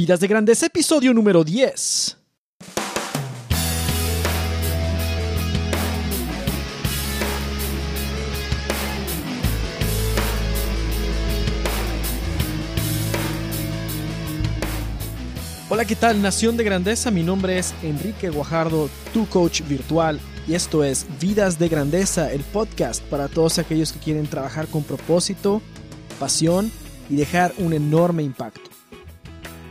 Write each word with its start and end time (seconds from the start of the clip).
Vidas 0.00 0.18
de 0.18 0.28
Grandeza, 0.28 0.64
episodio 0.64 1.12
número 1.12 1.44
10. 1.44 2.16
Hola, 15.68 15.84
¿qué 15.84 15.94
tal? 15.94 16.22
Nación 16.22 16.56
de 16.56 16.64
Grandeza, 16.64 17.10
mi 17.10 17.22
nombre 17.22 17.58
es 17.58 17.74
Enrique 17.82 18.30
Guajardo, 18.30 18.88
tu 19.12 19.28
coach 19.28 19.60
virtual, 19.68 20.18
y 20.48 20.54
esto 20.54 20.82
es 20.82 21.06
Vidas 21.20 21.58
de 21.58 21.68
Grandeza, 21.68 22.32
el 22.32 22.40
podcast 22.40 23.02
para 23.02 23.28
todos 23.28 23.58
aquellos 23.58 23.92
que 23.92 23.98
quieren 23.98 24.26
trabajar 24.26 24.66
con 24.68 24.82
propósito, 24.82 25.60
pasión 26.18 26.72
y 27.10 27.16
dejar 27.16 27.52
un 27.58 27.74
enorme 27.74 28.22
impacto. 28.22 28.69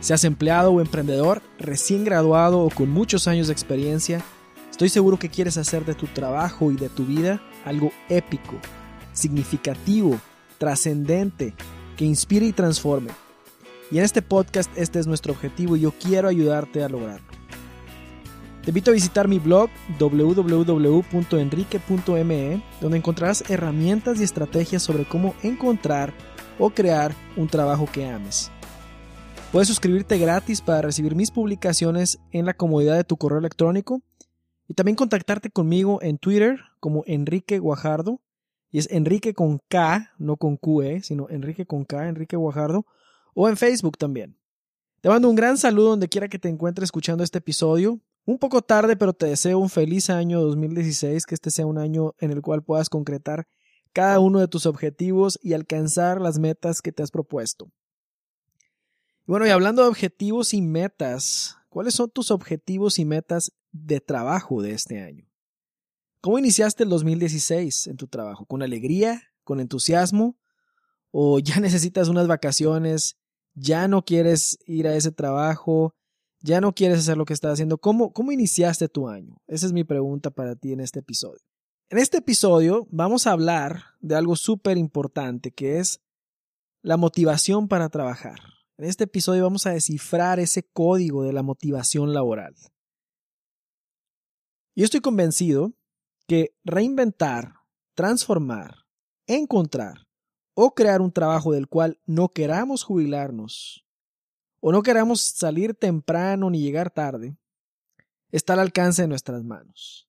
Seas 0.00 0.24
empleado 0.24 0.72
o 0.72 0.80
emprendedor, 0.80 1.40
recién 1.58 2.04
graduado 2.04 2.60
o 2.60 2.70
con 2.70 2.88
muchos 2.88 3.28
años 3.28 3.48
de 3.48 3.52
experiencia, 3.52 4.24
estoy 4.70 4.88
seguro 4.88 5.18
que 5.18 5.28
quieres 5.28 5.58
hacer 5.58 5.84
de 5.84 5.94
tu 5.94 6.06
trabajo 6.06 6.72
y 6.72 6.76
de 6.76 6.88
tu 6.88 7.04
vida 7.04 7.42
algo 7.66 7.92
épico, 8.08 8.54
significativo, 9.12 10.18
trascendente, 10.56 11.52
que 11.98 12.06
inspire 12.06 12.46
y 12.46 12.52
transforme. 12.52 13.10
Y 13.90 13.98
en 13.98 14.04
este 14.04 14.22
podcast 14.22 14.70
este 14.74 15.00
es 15.00 15.06
nuestro 15.06 15.34
objetivo 15.34 15.76
y 15.76 15.80
yo 15.80 15.92
quiero 15.92 16.28
ayudarte 16.28 16.82
a 16.82 16.88
lograrlo. 16.88 17.28
Te 18.62 18.70
invito 18.70 18.90
a 18.90 18.94
visitar 18.94 19.28
mi 19.28 19.38
blog 19.38 19.68
www.enrique.me, 19.98 22.62
donde 22.80 22.96
encontrarás 22.96 23.44
herramientas 23.50 24.18
y 24.20 24.24
estrategias 24.24 24.82
sobre 24.82 25.04
cómo 25.04 25.34
encontrar 25.42 26.14
o 26.58 26.70
crear 26.70 27.14
un 27.36 27.48
trabajo 27.48 27.86
que 27.90 28.06
ames. 28.06 28.50
Puedes 29.52 29.66
suscribirte 29.66 30.16
gratis 30.16 30.60
para 30.60 30.80
recibir 30.80 31.16
mis 31.16 31.32
publicaciones 31.32 32.20
en 32.30 32.46
la 32.46 32.54
comodidad 32.54 32.94
de 32.94 33.02
tu 33.02 33.16
correo 33.16 33.40
electrónico 33.40 34.00
y 34.68 34.74
también 34.74 34.94
contactarte 34.94 35.50
conmigo 35.50 36.00
en 36.02 36.18
Twitter 36.18 36.60
como 36.78 37.02
Enrique 37.06 37.58
Guajardo. 37.58 38.20
Y 38.70 38.78
es 38.78 38.88
Enrique 38.92 39.34
con 39.34 39.60
K, 39.66 40.12
no 40.18 40.36
con 40.36 40.56
QE, 40.56 41.02
sino 41.02 41.28
Enrique 41.30 41.66
con 41.66 41.84
K, 41.84 42.06
Enrique 42.06 42.36
Guajardo 42.36 42.86
o 43.34 43.48
en 43.48 43.56
Facebook 43.56 43.98
también. 43.98 44.38
Te 45.00 45.08
mando 45.08 45.28
un 45.28 45.34
gran 45.34 45.58
saludo 45.58 45.90
donde 45.90 46.08
quiera 46.08 46.28
que 46.28 46.38
te 46.38 46.48
encuentres 46.48 46.84
escuchando 46.84 47.24
este 47.24 47.38
episodio. 47.38 47.98
Un 48.26 48.38
poco 48.38 48.62
tarde, 48.62 48.94
pero 48.94 49.14
te 49.14 49.26
deseo 49.26 49.58
un 49.58 49.68
feliz 49.68 50.10
año 50.10 50.40
2016, 50.42 51.26
que 51.26 51.34
este 51.34 51.50
sea 51.50 51.66
un 51.66 51.78
año 51.78 52.14
en 52.20 52.30
el 52.30 52.40
cual 52.40 52.62
puedas 52.62 52.88
concretar 52.88 53.48
cada 53.92 54.20
uno 54.20 54.38
de 54.38 54.46
tus 54.46 54.66
objetivos 54.66 55.40
y 55.42 55.54
alcanzar 55.54 56.20
las 56.20 56.38
metas 56.38 56.82
que 56.82 56.92
te 56.92 57.02
has 57.02 57.10
propuesto. 57.10 57.72
Bueno, 59.30 59.46
y 59.46 59.50
hablando 59.50 59.82
de 59.82 59.88
objetivos 59.88 60.54
y 60.54 60.62
metas, 60.62 61.56
¿cuáles 61.68 61.94
son 61.94 62.10
tus 62.10 62.30
objetivos 62.30 62.98
y 62.98 63.04
metas 63.04 63.52
de 63.72 64.00
trabajo 64.00 64.62
de 64.62 64.72
este 64.72 65.00
año? 65.00 65.26
¿Cómo 66.20 66.38
iniciaste 66.38 66.84
el 66.84 66.90
2016 66.90 67.86
en 67.86 67.96
tu 67.96 68.06
trabajo? 68.06 68.44
¿Con 68.44 68.62
alegría? 68.62 69.22
¿Con 69.44 69.60
entusiasmo? 69.60 70.36
¿O 71.10 71.38
ya 71.40 71.60
necesitas 71.60 72.08
unas 72.08 72.28
vacaciones 72.28 73.16
ya 73.54 73.88
no 73.88 74.04
quieres 74.04 74.58
ir 74.66 74.86
a 74.86 74.94
ese 74.94 75.12
trabajo, 75.12 75.94
ya 76.40 76.60
no 76.60 76.74
quieres 76.74 77.00
hacer 77.00 77.16
lo 77.16 77.24
que 77.24 77.34
estás 77.34 77.54
haciendo. 77.54 77.78
¿Cómo, 77.78 78.12
cómo 78.12 78.32
iniciaste 78.32 78.88
tu 78.88 79.08
año? 79.08 79.40
Esa 79.46 79.66
es 79.66 79.72
mi 79.72 79.84
pregunta 79.84 80.30
para 80.30 80.56
ti 80.56 80.72
en 80.72 80.80
este 80.80 81.00
episodio. 81.00 81.40
En 81.88 81.98
este 81.98 82.18
episodio 82.18 82.86
vamos 82.90 83.26
a 83.26 83.32
hablar 83.32 83.82
de 84.00 84.14
algo 84.14 84.36
súper 84.36 84.78
importante 84.78 85.50
que 85.50 85.78
es 85.78 86.00
la 86.82 86.96
motivación 86.96 87.68
para 87.68 87.88
trabajar. 87.88 88.40
En 88.80 88.86
este 88.86 89.04
episodio 89.04 89.42
vamos 89.42 89.66
a 89.66 89.72
descifrar 89.72 90.40
ese 90.40 90.62
código 90.62 91.22
de 91.22 91.34
la 91.34 91.42
motivación 91.42 92.14
laboral. 92.14 92.56
Yo 94.74 94.86
estoy 94.86 95.00
convencido 95.02 95.74
que 96.26 96.56
reinventar, 96.64 97.56
transformar, 97.94 98.86
encontrar 99.26 100.08
o 100.54 100.74
crear 100.74 101.02
un 101.02 101.12
trabajo 101.12 101.52
del 101.52 101.68
cual 101.68 102.00
no 102.06 102.30
queramos 102.30 102.82
jubilarnos 102.82 103.84
o 104.60 104.72
no 104.72 104.82
queramos 104.82 105.20
salir 105.20 105.74
temprano 105.74 106.48
ni 106.48 106.62
llegar 106.62 106.90
tarde, 106.90 107.36
está 108.30 108.54
al 108.54 108.60
alcance 108.60 109.02
de 109.02 109.08
nuestras 109.08 109.44
manos. 109.44 110.08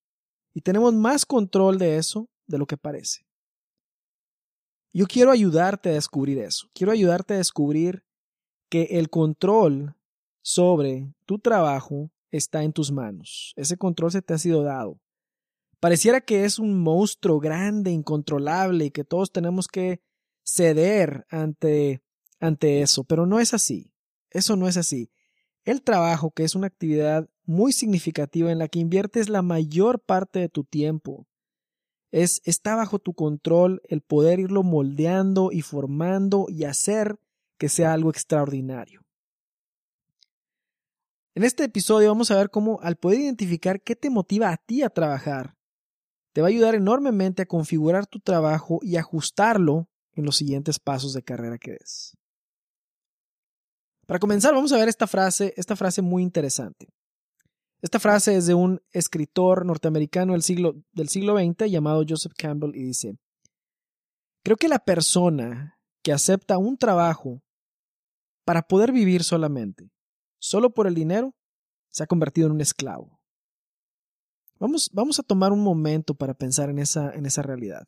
Y 0.53 0.61
tenemos 0.61 0.93
más 0.93 1.25
control 1.25 1.77
de 1.77 1.97
eso 1.97 2.29
de 2.47 2.57
lo 2.57 2.65
que 2.65 2.77
parece. 2.77 3.27
Yo 4.93 5.07
quiero 5.07 5.29
ayudarte 5.29 5.89
a 5.89 5.93
descubrir 5.95 6.37
eso. 6.39 6.69
Quiero 6.73 6.93
ayudarte 6.93 7.33
a 7.33 7.37
descubrir 7.37 8.05
que 8.71 8.83
el 8.91 9.09
control 9.09 9.95
sobre 10.41 11.13
tu 11.25 11.39
trabajo 11.39 12.09
está 12.31 12.63
en 12.63 12.71
tus 12.71 12.89
manos. 12.89 13.53
Ese 13.57 13.75
control 13.75 14.13
se 14.13 14.21
te 14.21 14.33
ha 14.33 14.37
sido 14.37 14.63
dado. 14.63 14.97
Pareciera 15.81 16.21
que 16.21 16.45
es 16.45 16.57
un 16.57 16.81
monstruo 16.81 17.41
grande, 17.41 17.91
incontrolable 17.91 18.85
y 18.85 18.91
que 18.91 19.03
todos 19.03 19.33
tenemos 19.33 19.67
que 19.67 19.99
ceder 20.43 21.25
ante, 21.29 22.01
ante 22.39 22.81
eso, 22.81 23.03
pero 23.03 23.25
no 23.25 23.41
es 23.41 23.53
así. 23.53 23.91
Eso 24.29 24.55
no 24.55 24.69
es 24.69 24.77
así. 24.77 25.11
El 25.65 25.81
trabajo, 25.81 26.31
que 26.31 26.45
es 26.45 26.55
una 26.55 26.67
actividad 26.67 27.29
muy 27.43 27.73
significativa 27.73 28.53
en 28.53 28.59
la 28.59 28.69
que 28.69 28.79
inviertes 28.79 29.27
la 29.27 29.41
mayor 29.41 29.99
parte 29.99 30.39
de 30.39 30.47
tu 30.47 30.63
tiempo, 30.63 31.27
es, 32.11 32.41
está 32.45 32.75
bajo 32.77 32.99
tu 32.99 33.13
control 33.15 33.81
el 33.89 33.99
poder 33.99 34.39
irlo 34.39 34.63
moldeando 34.63 35.51
y 35.51 35.61
formando 35.61 36.45
y 36.47 36.63
hacer 36.63 37.19
que 37.61 37.69
sea 37.69 37.93
algo 37.93 38.09
extraordinario. 38.09 39.05
En 41.35 41.43
este 41.43 41.63
episodio 41.63 42.07
vamos 42.07 42.31
a 42.31 42.35
ver 42.35 42.49
cómo 42.49 42.79
al 42.81 42.95
poder 42.95 43.19
identificar 43.19 43.83
qué 43.83 43.95
te 43.95 44.09
motiva 44.09 44.49
a 44.49 44.57
ti 44.57 44.81
a 44.81 44.89
trabajar, 44.89 45.55
te 46.33 46.41
va 46.41 46.47
a 46.47 46.49
ayudar 46.49 46.73
enormemente 46.73 47.43
a 47.43 47.45
configurar 47.45 48.07
tu 48.07 48.19
trabajo 48.19 48.79
y 48.81 48.95
ajustarlo 48.95 49.87
en 50.13 50.25
los 50.25 50.37
siguientes 50.37 50.79
pasos 50.79 51.13
de 51.13 51.21
carrera 51.21 51.59
que 51.59 51.73
des. 51.73 52.17
Para 54.07 54.19
comenzar, 54.19 54.55
vamos 54.55 54.71
a 54.71 54.77
ver 54.77 54.89
esta 54.89 55.05
frase, 55.05 55.53
esta 55.55 55.75
frase 55.75 56.01
muy 56.01 56.23
interesante. 56.23 56.87
Esta 57.83 57.99
frase 57.99 58.37
es 58.37 58.47
de 58.47 58.55
un 58.55 58.81
escritor 58.89 59.67
norteamericano 59.67 60.33
del 60.33 60.41
siglo, 60.41 60.81
del 60.93 61.09
siglo 61.09 61.37
XX 61.37 61.69
llamado 61.69 62.03
Joseph 62.09 62.33
Campbell 62.35 62.75
y 62.75 62.81
dice, 62.85 63.19
creo 64.43 64.57
que 64.57 64.67
la 64.67 64.79
persona 64.79 65.77
que 66.01 66.11
acepta 66.11 66.57
un 66.57 66.77
trabajo 66.77 67.43
para 68.51 68.63
poder 68.63 68.91
vivir 68.91 69.23
solamente, 69.23 69.89
solo 70.37 70.73
por 70.73 70.85
el 70.85 70.93
dinero, 70.93 71.33
se 71.89 72.03
ha 72.03 72.05
convertido 72.05 72.47
en 72.47 72.51
un 72.55 72.59
esclavo. 72.59 73.17
Vamos, 74.59 74.89
vamos 74.91 75.17
a 75.19 75.23
tomar 75.23 75.53
un 75.53 75.63
momento 75.63 76.15
para 76.15 76.33
pensar 76.33 76.69
en 76.69 76.77
esa, 76.77 77.13
en 77.13 77.25
esa 77.25 77.43
realidad. 77.43 77.87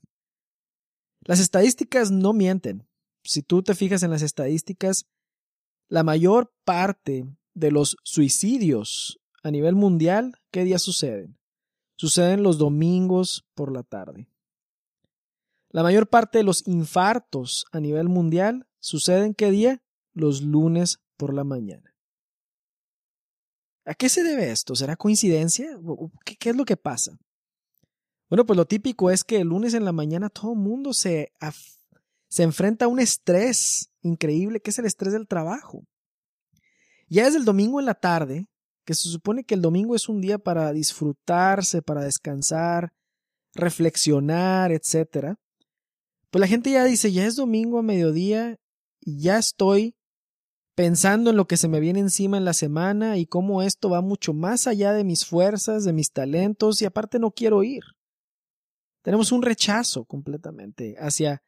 Las 1.20 1.42
estadísticas 1.42 2.12
no 2.12 2.32
mienten. 2.32 2.88
Si 3.26 3.42
tú 3.42 3.62
te 3.62 3.76
fijas 3.76 4.04
en 4.04 4.12
las 4.12 4.22
estadísticas, 4.22 5.06
la 5.90 6.04
mayor 6.04 6.54
parte 6.64 7.26
de 7.54 7.70
los 7.70 7.98
suicidios 8.06 9.20
a 9.44 9.52
nivel 9.52 9.76
mundial, 9.76 10.38
¿qué 10.50 10.64
días 10.64 10.82
suceden? 10.82 11.38
Suceden 11.98 12.42
los 12.42 12.58
domingos 12.58 13.46
por 13.54 13.70
la 13.70 13.84
tarde. 13.84 14.30
La 15.72 15.84
mayor 15.84 16.08
parte 16.08 16.38
de 16.38 16.46
los 16.46 16.66
infartos 16.70 17.66
a 17.74 17.82
nivel 17.82 18.08
mundial 18.08 18.66
suceden 18.80 19.34
qué 19.34 19.52
día? 19.52 19.83
Los 20.14 20.42
lunes 20.42 21.00
por 21.18 21.34
la 21.34 21.44
mañana. 21.44 21.96
¿A 23.86 23.94
qué 23.96 24.10
se 24.10 24.24
debe 24.24 24.52
esto? 24.52 24.76
¿Será 24.76 24.96
coincidencia? 24.96 25.78
¿Qué, 26.26 26.36
qué 26.38 26.52
es 26.52 26.56
lo 26.56 26.66
que 26.66 26.78
pasa? 26.78 27.18
Bueno, 28.30 28.46
pues 28.46 28.58
lo 28.58 28.66
típico 28.66 29.12
es 29.12 29.24
que 29.24 29.38
el 29.38 29.50
lunes 29.50 29.74
en 29.74 29.86
la 29.86 29.92
mañana 29.92 30.30
todo 30.30 30.54
el 30.54 30.60
mundo 30.60 30.94
se, 30.94 31.32
se 32.30 32.44
enfrenta 32.44 32.86
a 32.86 32.88
un 32.88 33.00
estrés 33.00 33.92
increíble, 34.02 34.60
que 34.60 34.72
es 34.72 34.80
el 34.80 34.86
estrés 34.86 35.14
del 35.14 35.28
trabajo. 35.28 35.86
Ya 37.08 37.28
es 37.28 37.36
el 37.36 37.46
domingo 37.46 37.80
en 37.80 37.86
la 37.86 37.94
tarde, 37.94 38.48
que 38.86 38.96
se 38.96 39.10
supone 39.10 39.44
que 39.44 39.54
el 39.54 39.62
domingo 39.62 39.96
es 39.96 40.10
un 40.10 40.20
día 40.20 40.40
para 40.40 40.74
disfrutarse, 40.74 41.82
para 41.82 42.04
descansar, 42.04 42.92
reflexionar, 43.54 44.72
etc. 44.72 45.36
Pues 46.32 46.40
la 46.40 46.48
gente 46.48 46.72
ya 46.72 46.86
dice, 46.86 47.12
ya 47.12 47.26
es 47.26 47.36
domingo 47.36 47.78
a 47.78 47.84
mediodía 47.84 48.58
y 49.00 49.20
ya 49.20 49.38
estoy 49.38 49.96
pensando 50.76 51.30
en 51.30 51.38
lo 51.38 51.46
que 51.46 51.58
se 51.58 51.68
me 51.68 51.80
viene 51.80 52.00
encima 52.00 52.38
en 52.38 52.46
la 52.46 52.54
semana 52.54 53.18
y 53.18 53.26
cómo 53.26 53.62
esto 53.62 53.90
va 53.90 54.02
mucho 54.02 54.34
más 54.34 54.68
allá 54.68 54.94
de 54.94 55.04
mis 55.04 55.26
fuerzas, 55.26 55.84
de 55.84 55.94
mis 55.94 56.12
talentos 56.12 56.82
y 56.82 56.86
aparte 56.86 57.20
no 57.20 57.32
quiero 57.32 57.64
ir. 57.64 57.84
Tenemos 59.04 59.32
un 59.32 59.42
rechazo 59.42 60.06
completamente 60.06 60.96
hacia, 60.98 61.44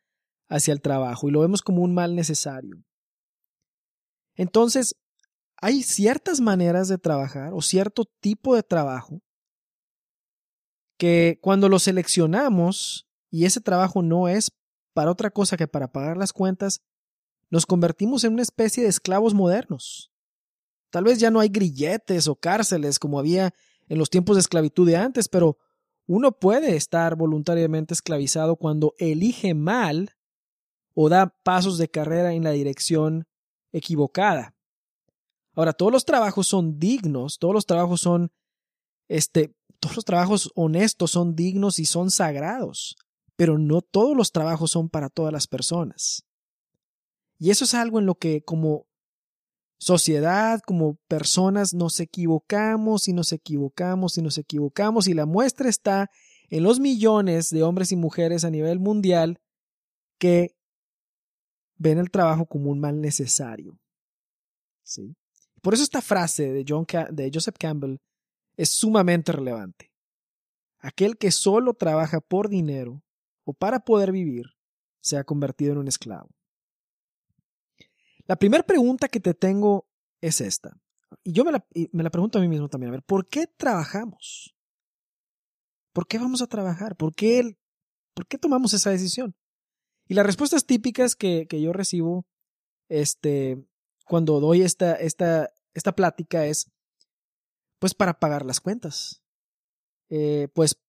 hacia 0.50 0.74
el 0.74 0.82
trabajo 0.82 1.28
y 1.28 1.32
lo 1.32 1.42
vemos 1.42 1.62
como 1.62 1.82
un 1.82 1.94
mal 1.94 2.16
necesario. 2.16 2.84
Entonces, 4.36 4.96
hay 5.58 5.82
ciertas 5.82 6.42
maneras 6.42 6.90
de 6.90 6.98
trabajar 6.98 7.54
o 7.54 7.62
cierto 7.62 8.06
tipo 8.20 8.56
de 8.56 8.64
trabajo 8.64 9.22
que 10.98 11.40
cuando 11.42 11.70
lo 11.70 11.80
seleccionamos 11.80 13.08
y 13.32 13.46
ese 13.46 13.62
trabajo 13.62 14.02
no 14.02 14.28
es 14.28 14.52
para 14.94 15.12
otra 15.12 15.30
cosa 15.30 15.58
que 15.58 15.68
para 15.68 15.92
pagar 15.92 16.18
las 16.18 16.32
cuentas, 16.32 16.82
nos 17.50 17.66
convertimos 17.66 18.24
en 18.24 18.34
una 18.34 18.42
especie 18.42 18.84
de 18.84 18.90
esclavos 18.90 19.34
modernos. 19.34 20.12
Tal 20.90 21.04
vez 21.04 21.20
ya 21.20 21.32
no 21.32 21.40
hay 21.40 21.50
grilletes 21.50 22.28
o 22.28 22.36
cárceles 22.36 23.00
como 23.00 23.20
había 23.20 23.54
en 23.88 23.98
los 23.98 24.10
tiempos 24.10 24.36
de 24.36 24.42
esclavitud 24.42 24.88
de 24.88 24.98
antes, 24.98 25.28
pero 25.28 25.58
uno 26.08 26.32
puede 26.32 26.76
estar 26.76 27.16
voluntariamente 27.16 27.94
esclavizado 27.94 28.56
cuando 28.56 28.94
elige 28.98 29.54
mal 29.54 30.12
o 30.94 31.10
da 31.10 31.36
pasos 31.44 31.78
de 31.78 31.90
carrera 31.90 32.34
en 32.34 32.44
la 32.44 32.52
dirección 32.52 33.28
equivocada. 33.72 34.56
Ahora, 35.54 35.74
todos 35.74 35.92
los 35.92 36.06
trabajos 36.06 36.48
son 36.48 36.80
dignos, 36.80 37.40
todos 37.40 37.54
los 37.54 37.66
trabajos 37.66 38.02
son, 38.02 38.32
este, 39.08 39.56
todos 39.80 39.96
los 39.96 40.06
trabajos 40.06 40.52
honestos 40.56 41.12
son 41.12 41.36
dignos 41.36 41.80
y 41.80 41.86
son 41.86 42.12
sagrados, 42.12 42.96
pero 43.36 43.58
no 43.58 43.82
todos 43.82 44.16
los 44.16 44.32
trabajos 44.32 44.72
son 44.72 44.90
para 44.90 45.10
todas 45.10 45.34
las 45.34 45.48
personas. 45.48 46.26
Y 47.38 47.52
eso 47.52 47.66
es 47.66 47.74
algo 47.74 48.00
en 48.00 48.06
lo 48.06 48.16
que 48.16 48.44
como 48.44 48.88
sociedad, 49.78 50.62
como 50.66 50.96
personas, 51.08 51.74
nos 51.74 52.00
equivocamos 52.00 53.08
y 53.08 53.14
nos 53.14 53.32
equivocamos 53.32 54.18
y 54.18 54.22
nos 54.22 54.38
equivocamos 54.38 55.08
y 55.08 55.14
la 55.14 55.26
muestra 55.26 55.70
está 55.70 56.10
en 56.50 56.64
los 56.64 56.80
millones 56.80 57.50
de 57.50 57.64
hombres 57.64 57.92
y 57.92 57.96
mujeres 57.96 58.46
a 58.46 58.52
nivel 58.52 58.80
mundial 58.80 59.40
que 60.18 60.56
ven 61.78 61.98
el 61.98 62.10
trabajo 62.10 62.46
como 62.46 62.72
un 62.72 62.80
mal 62.80 63.02
necesario. 63.02 63.78
¿Sí? 64.84 65.16
Por 65.62 65.74
eso 65.74 65.84
esta 65.84 66.02
frase 66.02 66.52
de, 66.52 66.64
John, 66.68 66.86
de 67.12 67.32
Joseph 67.34 67.56
Campbell 67.60 67.98
es 68.56 68.70
sumamente 68.70 69.32
relevante. 69.32 69.92
Aquel 70.80 71.18
que 71.18 71.32
solo 71.32 71.74
trabaja 71.74 72.22
por 72.22 72.50
dinero 72.50 73.04
o 73.44 73.54
para 73.54 73.80
poder 73.80 74.12
vivir 74.12 74.46
se 75.02 75.18
ha 75.18 75.24
convertido 75.24 75.74
en 75.74 75.80
un 75.80 75.88
esclavo. 75.88 76.35
La 78.28 78.36
primera 78.36 78.64
pregunta 78.64 79.08
que 79.08 79.20
te 79.20 79.34
tengo 79.34 79.88
es 80.22 80.42
esta. 80.42 80.78
Y 81.24 81.34
yo 81.34 81.46
me 81.46 81.52
la, 81.52 81.66
me 81.92 82.04
la, 82.04 82.10
pregunto 82.10 82.40
a 82.40 82.42
mí 82.42 82.48
mismo 82.48 82.68
también. 82.68 82.90
A 82.90 82.92
ver, 82.92 83.04
¿por 83.04 83.28
qué 83.28 83.48
trabajamos? 83.48 84.56
¿Por 85.94 86.08
qué 86.08 86.18
vamos 86.18 86.42
a 86.42 86.48
trabajar? 86.48 86.96
¿Por 86.96 87.14
qué, 87.14 87.58
por 88.14 88.28
qué 88.28 88.38
tomamos 88.38 88.74
esa 88.74 88.90
decisión? 88.90 89.36
Y 90.08 90.14
las 90.14 90.26
respuestas 90.26 90.66
típicas 90.66 91.16
que, 91.16 91.48
que 91.48 91.62
yo 91.62 91.74
recibo 91.74 92.26
este, 92.90 93.64
cuando 94.06 94.40
doy 94.40 94.62
esta, 94.62 94.96
esta, 94.96 95.52
esta 95.74 95.94
plática 95.94 96.46
es, 96.46 96.72
pues 97.80 97.94
para 97.94 98.20
pagar 98.20 98.46
las 98.46 98.62
cuentas, 98.62 99.24
eh, 100.10 100.48
pues 100.54 100.80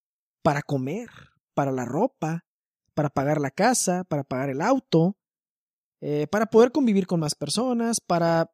para 0.42 0.62
comer, 0.62 1.08
para 1.54 1.72
la 1.72 1.84
ropa, 1.84 2.44
para 2.94 3.10
pagar 3.10 3.40
la 3.40 3.50
casa, 3.50 4.04
para 4.04 4.24
pagar 4.24 4.50
el 4.50 4.60
auto, 4.60 5.16
eh, 6.00 6.26
para 6.26 6.46
poder 6.46 6.72
convivir 6.72 7.06
con 7.06 7.20
más 7.20 7.34
personas, 7.34 8.00
para 8.00 8.50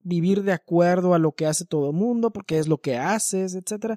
vivir 0.00 0.42
de 0.42 0.52
acuerdo 0.52 1.14
a 1.14 1.18
lo 1.18 1.32
que 1.32 1.46
hace 1.46 1.64
todo 1.64 1.90
el 1.90 1.96
mundo, 1.96 2.32
porque 2.32 2.58
es 2.58 2.68
lo 2.68 2.78
que 2.78 2.96
haces, 2.96 3.54
etc. 3.54 3.96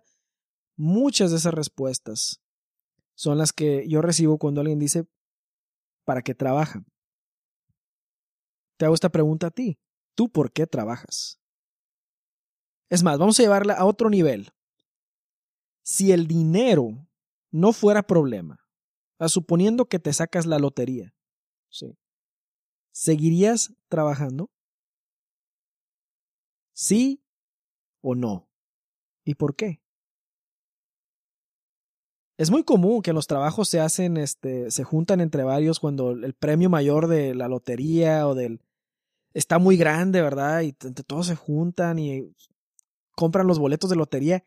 Muchas 0.76 1.32
de 1.32 1.38
esas 1.38 1.54
respuestas 1.54 2.42
son 3.16 3.38
las 3.38 3.52
que 3.52 3.88
yo 3.88 4.02
recibo 4.02 4.38
cuando 4.38 4.62
alguien 4.62 4.80
dice, 4.80 5.08
¿para 6.06 6.22
qué 6.22 6.36
trabaja? 6.36 6.84
Te 8.78 8.86
hago 8.86 8.94
esta 8.94 9.10
pregunta 9.10 9.48
a 9.48 9.52
ti. 9.52 9.80
¿Tú 10.16 10.30
por 10.30 10.52
qué 10.52 10.68
trabajas? 10.68 11.40
Es 12.90 13.04
más, 13.04 13.18
vamos 13.18 13.40
a 13.40 13.44
llevarla 13.44 13.74
a 13.74 13.86
otro 13.86 14.10
nivel. 14.10 14.52
Si 15.84 16.12
el 16.12 16.28
dinero 16.28 17.08
no 17.52 17.74
fuera 17.74 18.04
problema, 18.04 18.60
suponiendo 19.28 19.86
que 19.86 20.00
te 20.00 20.14
sacas 20.14 20.46
la 20.46 20.60
lotería, 20.60 21.14
¿sí? 21.70 21.98
¿Seguirías 22.98 23.76
trabajando? 23.90 24.50
¿Sí 26.74 27.22
o 28.02 28.16
no? 28.16 28.50
¿Y 29.24 29.36
por 29.36 29.56
qué? 29.56 29.82
Es 32.38 32.50
muy 32.50 32.64
común 32.64 33.04
que 33.04 33.14
los 33.14 33.28
trabajos 33.28 33.70
se 33.70 33.80
hacen, 33.80 34.18
este, 34.18 34.72
se 34.72 34.84
juntan 34.84 35.22
entre 35.22 35.44
varios 35.44 35.80
cuando 35.80 36.12
el 36.12 36.34
premio 36.34 36.72
mayor 36.72 37.08
de 37.08 37.36
la 37.36 37.48
lotería 37.48 38.28
o 38.28 38.34
del 38.34 38.62
está 39.34 39.60
muy 39.60 39.78
grande, 39.78 40.22
¿verdad? 40.24 40.62
Y 40.62 40.74
todos 40.74 41.28
se 41.28 41.36
juntan 41.36 42.00
y 42.00 42.34
compran 43.12 43.46
los 43.46 43.60
boletos 43.60 43.92
de 43.92 43.96
lotería 43.96 44.44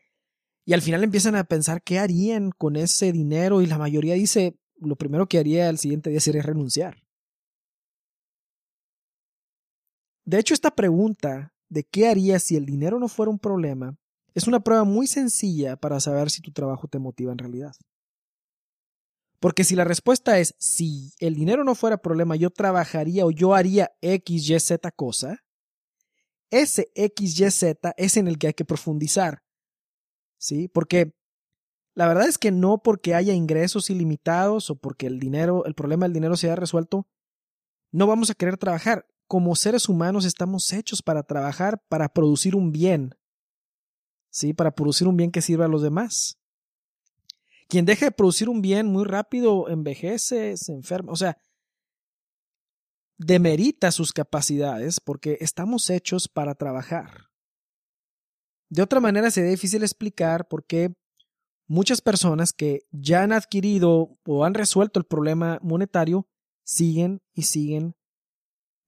y 0.65 0.73
al 0.73 0.81
final 0.81 1.05
empiezan 1.05 1.35
a 1.35 1.45
pensar 1.45 1.83
qué 1.83 1.99
harían 1.99 2.51
con 2.51 2.75
ese 2.75 3.13
dinero 3.13 3.61
y 3.61 3.67
la 3.67 3.77
mayoría 3.77 4.15
dice 4.15 4.57
lo 4.75 4.97
primero 4.97 5.27
que 5.27 5.39
haría 5.39 5.69
el 5.69 5.77
siguiente 5.77 6.09
día 6.09 6.19
sería 6.19 6.41
renunciar. 6.41 7.01
De 10.31 10.39
hecho, 10.39 10.53
esta 10.53 10.71
pregunta 10.71 11.53
de 11.67 11.83
qué 11.83 12.07
harías 12.07 12.43
si 12.43 12.55
el 12.55 12.65
dinero 12.65 12.99
no 12.99 13.09
fuera 13.09 13.29
un 13.29 13.37
problema 13.37 13.97
es 14.33 14.47
una 14.47 14.61
prueba 14.61 14.85
muy 14.85 15.05
sencilla 15.05 15.75
para 15.75 15.99
saber 15.99 16.29
si 16.29 16.41
tu 16.41 16.53
trabajo 16.53 16.87
te 16.87 16.99
motiva 16.99 17.33
en 17.33 17.37
realidad. 17.37 17.73
Porque 19.41 19.65
si 19.65 19.75
la 19.75 19.83
respuesta 19.83 20.39
es 20.39 20.55
si 20.57 21.11
el 21.19 21.35
dinero 21.35 21.65
no 21.65 21.75
fuera 21.75 21.97
problema, 21.97 22.37
yo 22.37 22.49
trabajaría 22.49 23.25
o 23.25 23.31
yo 23.31 23.55
haría 23.55 23.91
X, 23.99 24.49
Y, 24.49 24.57
Z 24.57 24.89
cosa, 24.91 25.43
ese 26.49 26.93
X, 26.95 27.37
Y, 27.37 27.51
Z 27.51 27.93
es 27.97 28.15
en 28.15 28.29
el 28.29 28.37
que 28.37 28.47
hay 28.47 28.53
que 28.53 28.63
profundizar. 28.63 29.43
¿Sí? 30.37 30.69
Porque 30.69 31.11
la 31.93 32.07
verdad 32.07 32.29
es 32.29 32.37
que 32.37 32.51
no 32.51 32.81
porque 32.81 33.15
haya 33.15 33.33
ingresos 33.33 33.89
ilimitados 33.89 34.69
o 34.69 34.77
porque 34.77 35.07
el 35.07 35.19
dinero, 35.19 35.65
el 35.65 35.75
problema 35.75 36.05
del 36.05 36.13
dinero 36.13 36.37
se 36.37 36.47
haya 36.47 36.55
resuelto, 36.55 37.05
no 37.91 38.07
vamos 38.07 38.29
a 38.29 38.33
querer 38.33 38.55
trabajar. 38.55 39.05
Como 39.31 39.55
seres 39.55 39.87
humanos 39.87 40.25
estamos 40.25 40.73
hechos 40.73 41.01
para 41.01 41.23
trabajar, 41.23 41.81
para 41.87 42.09
producir 42.09 42.53
un 42.53 42.73
bien. 42.73 43.15
¿Sí? 44.29 44.51
Para 44.51 44.75
producir 44.75 45.07
un 45.07 45.15
bien 45.15 45.31
que 45.31 45.41
sirva 45.41 45.63
a 45.63 45.69
los 45.69 45.81
demás. 45.81 46.37
Quien 47.69 47.85
deja 47.85 48.07
de 48.07 48.11
producir 48.11 48.49
un 48.49 48.61
bien 48.61 48.87
muy 48.87 49.05
rápido 49.05 49.69
envejece, 49.69 50.57
se 50.57 50.73
enferma. 50.73 51.13
O 51.13 51.15
sea, 51.15 51.37
demerita 53.17 53.93
sus 53.93 54.11
capacidades 54.11 54.99
porque 54.99 55.37
estamos 55.39 55.89
hechos 55.89 56.27
para 56.27 56.53
trabajar. 56.53 57.29
De 58.67 58.81
otra 58.81 58.99
manera 58.99 59.31
sería 59.31 59.51
difícil 59.51 59.83
explicar 59.83 60.49
por 60.49 60.65
qué 60.65 60.93
muchas 61.67 62.01
personas 62.01 62.51
que 62.51 62.81
ya 62.91 63.23
han 63.23 63.31
adquirido 63.31 64.19
o 64.25 64.43
han 64.43 64.55
resuelto 64.55 64.99
el 64.99 65.05
problema 65.05 65.57
monetario 65.61 66.27
siguen 66.65 67.21
y 67.33 67.43
siguen 67.43 67.95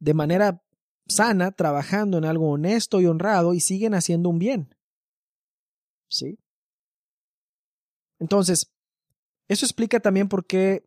de 0.04 0.14
manera 0.14 0.62
sana 1.08 1.52
trabajando 1.52 2.18
en 2.18 2.26
algo 2.26 2.52
honesto 2.52 3.00
y 3.00 3.06
honrado 3.06 3.54
y 3.54 3.62
siguen 3.62 3.94
haciendo 3.94 4.30
un 4.30 4.38
bien. 4.38 4.76
¿Sí? 6.10 6.38
Entonces, 8.20 8.72
eso 9.48 9.66
explica 9.66 10.00
también 10.00 10.28
por 10.28 10.46
qué 10.46 10.86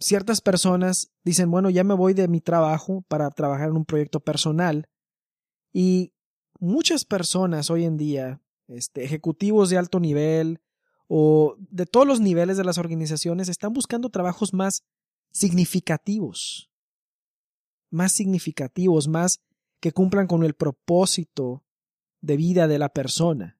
ciertas 0.00 0.40
personas 0.40 1.10
dicen, 1.24 1.50
bueno, 1.50 1.70
ya 1.70 1.84
me 1.84 1.94
voy 1.94 2.14
de 2.14 2.28
mi 2.28 2.40
trabajo 2.40 3.04
para 3.08 3.30
trabajar 3.30 3.68
en 3.68 3.76
un 3.76 3.84
proyecto 3.84 4.20
personal. 4.20 4.88
Y 5.72 6.12
muchas 6.58 7.04
personas 7.04 7.70
hoy 7.70 7.84
en 7.84 7.96
día, 7.96 8.40
este, 8.66 9.04
ejecutivos 9.04 9.70
de 9.70 9.78
alto 9.78 10.00
nivel 10.00 10.60
o 11.06 11.56
de 11.58 11.86
todos 11.86 12.06
los 12.06 12.20
niveles 12.20 12.56
de 12.56 12.64
las 12.64 12.78
organizaciones, 12.78 13.48
están 13.48 13.72
buscando 13.72 14.10
trabajos 14.10 14.52
más 14.52 14.82
significativos, 15.30 16.67
más 17.90 18.12
significativos, 18.12 19.08
más 19.08 19.40
que 19.80 19.92
cumplan 19.92 20.26
con 20.26 20.42
el 20.44 20.54
propósito 20.54 21.64
de 22.20 22.36
vida 22.36 22.68
de 22.68 22.78
la 22.78 22.88
persona. 22.88 23.58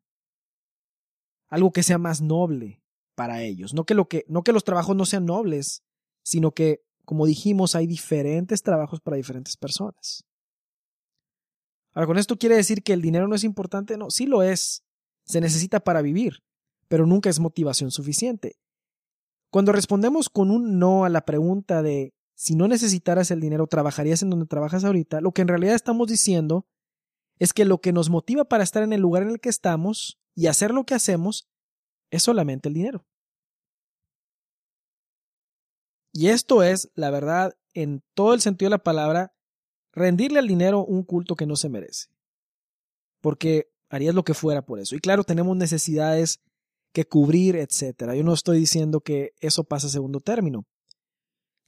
Algo 1.48 1.72
que 1.72 1.82
sea 1.82 1.98
más 1.98 2.20
noble 2.20 2.82
para 3.14 3.42
ellos. 3.42 3.74
No 3.74 3.84
que, 3.84 3.94
lo 3.94 4.08
que, 4.08 4.24
no 4.28 4.42
que 4.42 4.52
los 4.52 4.64
trabajos 4.64 4.96
no 4.96 5.06
sean 5.06 5.24
nobles, 5.24 5.82
sino 6.22 6.52
que, 6.52 6.82
como 7.04 7.26
dijimos, 7.26 7.74
hay 7.74 7.86
diferentes 7.86 8.62
trabajos 8.62 9.00
para 9.00 9.16
diferentes 9.16 9.56
personas. 9.56 10.24
Ahora, 11.94 12.06
con 12.06 12.18
esto 12.18 12.38
quiere 12.38 12.56
decir 12.56 12.82
que 12.82 12.92
el 12.92 13.02
dinero 13.02 13.26
no 13.28 13.34
es 13.34 13.44
importante, 13.44 13.96
no, 13.96 14.10
sí 14.10 14.26
lo 14.26 14.42
es, 14.42 14.84
se 15.24 15.40
necesita 15.40 15.80
para 15.80 16.02
vivir, 16.02 16.44
pero 16.86 17.06
nunca 17.06 17.30
es 17.30 17.40
motivación 17.40 17.90
suficiente. 17.90 18.56
Cuando 19.50 19.72
respondemos 19.72 20.28
con 20.28 20.50
un 20.50 20.78
no 20.78 21.04
a 21.04 21.08
la 21.08 21.22
pregunta 21.22 21.82
de 21.82 22.12
si 22.38 22.54
no 22.54 22.68
necesitaras 22.68 23.32
el 23.32 23.40
dinero, 23.40 23.66
¿trabajarías 23.66 24.22
en 24.22 24.30
donde 24.30 24.46
trabajas 24.46 24.84
ahorita? 24.84 25.20
Lo 25.20 25.32
que 25.32 25.42
en 25.42 25.48
realidad 25.48 25.74
estamos 25.74 26.06
diciendo 26.06 26.68
es 27.40 27.52
que 27.52 27.64
lo 27.64 27.80
que 27.80 27.92
nos 27.92 28.10
motiva 28.10 28.44
para 28.44 28.62
estar 28.62 28.84
en 28.84 28.92
el 28.92 29.00
lugar 29.00 29.24
en 29.24 29.30
el 29.30 29.40
que 29.40 29.48
estamos 29.48 30.20
y 30.36 30.46
hacer 30.46 30.70
lo 30.70 30.84
que 30.84 30.94
hacemos 30.94 31.48
es 32.12 32.22
solamente 32.22 32.68
el 32.68 32.74
dinero. 32.74 33.04
Y 36.12 36.28
esto 36.28 36.62
es, 36.62 36.92
la 36.94 37.10
verdad, 37.10 37.58
en 37.74 38.04
todo 38.14 38.34
el 38.34 38.40
sentido 38.40 38.68
de 38.68 38.76
la 38.76 38.84
palabra, 38.84 39.34
rendirle 39.92 40.38
al 40.38 40.46
dinero 40.46 40.84
un 40.84 41.02
culto 41.02 41.34
que 41.34 41.46
no 41.46 41.56
se 41.56 41.68
merece. 41.68 42.06
Porque 43.20 43.72
harías 43.88 44.14
lo 44.14 44.22
que 44.22 44.34
fuera 44.34 44.64
por 44.64 44.78
eso. 44.78 44.94
Y 44.94 45.00
claro, 45.00 45.24
tenemos 45.24 45.56
necesidades 45.56 46.40
que 46.92 47.04
cubrir, 47.04 47.56
etc. 47.56 48.12
Yo 48.14 48.22
no 48.22 48.32
estoy 48.32 48.60
diciendo 48.60 49.00
que 49.00 49.32
eso 49.40 49.64
pasa 49.64 49.88
a 49.88 49.90
segundo 49.90 50.20
término. 50.20 50.68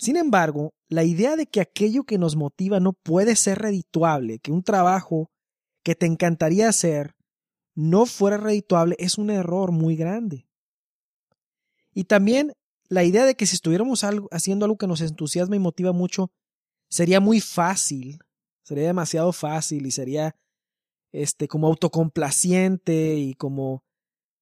Sin 0.01 0.17
embargo, 0.17 0.73
la 0.89 1.05
idea 1.05 1.37
de 1.37 1.45
que 1.45 1.61
aquello 1.61 2.05
que 2.05 2.17
nos 2.17 2.35
motiva 2.35 2.81
no 2.81 2.95
puede 2.95 3.37
ser 3.37 3.59
redituable, 3.59 4.39
que 4.39 4.51
un 4.51 4.63
trabajo 4.63 5.31
que 5.85 5.95
te 5.95 6.07
encantaría 6.07 6.71
hacer 6.71 7.15
no 7.75 8.07
fuera 8.07 8.39
redituable 8.39 8.97
es 8.99 9.19
un 9.19 9.29
error 9.29 9.73
muy 9.73 9.97
grande. 9.97 10.49
Y 11.93 12.05
también 12.05 12.55
la 12.89 13.05
idea 13.05 13.27
de 13.27 13.35
que 13.35 13.45
si 13.45 13.57
estuviéramos 13.57 14.03
haciendo 14.31 14.65
algo 14.65 14.79
que 14.79 14.87
nos 14.87 15.03
entusiasma 15.03 15.57
y 15.57 15.59
motiva 15.59 15.93
mucho, 15.93 16.33
sería 16.89 17.21
muy 17.21 17.43
fácil, 17.43 18.21
sería 18.63 18.87
demasiado 18.87 19.35
fácil 19.35 19.85
y 19.85 19.91
sería 19.91 20.35
este, 21.13 21.47
como 21.47 21.67
autocomplaciente 21.67 23.17
y 23.17 23.35
como 23.35 23.85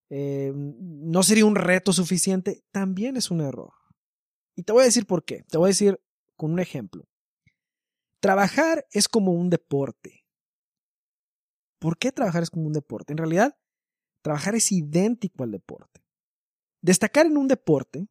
eh, 0.09 0.53
no 0.55 1.25
sería 1.25 1.47
un 1.47 1.57
reto 1.57 1.93
suficiente, 1.93 2.63
también 2.71 3.17
es 3.17 3.33
un 3.33 3.41
error. 3.41 3.78
Y 4.59 4.65
te 4.65 4.73
voy 4.73 4.83
a 4.83 4.87
decir 4.87 5.07
por 5.07 5.25
qué. 5.25 5.45
Te 5.45 5.57
voy 5.57 5.69
a 5.69 5.69
decir 5.69 6.01
con 6.35 6.51
un 6.51 6.59
ejemplo. 6.59 7.09
Trabajar 8.19 8.85
es 8.91 9.09
como 9.09 9.31
un 9.31 9.51
deporte. 9.51 10.25
¿Por 11.79 11.97
qué 11.97 12.11
trabajar 12.11 12.43
es 12.43 12.51
como 12.51 12.67
un 12.67 12.73
deporte? 12.73 13.13
En 13.13 13.19
realidad, 13.19 13.57
trabajar 14.21 14.57
es 14.57 14.73
idéntico 14.73 15.45
al 15.45 15.53
deporte. 15.53 16.05
Destacar 16.83 17.27
en 17.27 17.37
un 17.37 17.47
deporte, 17.47 18.09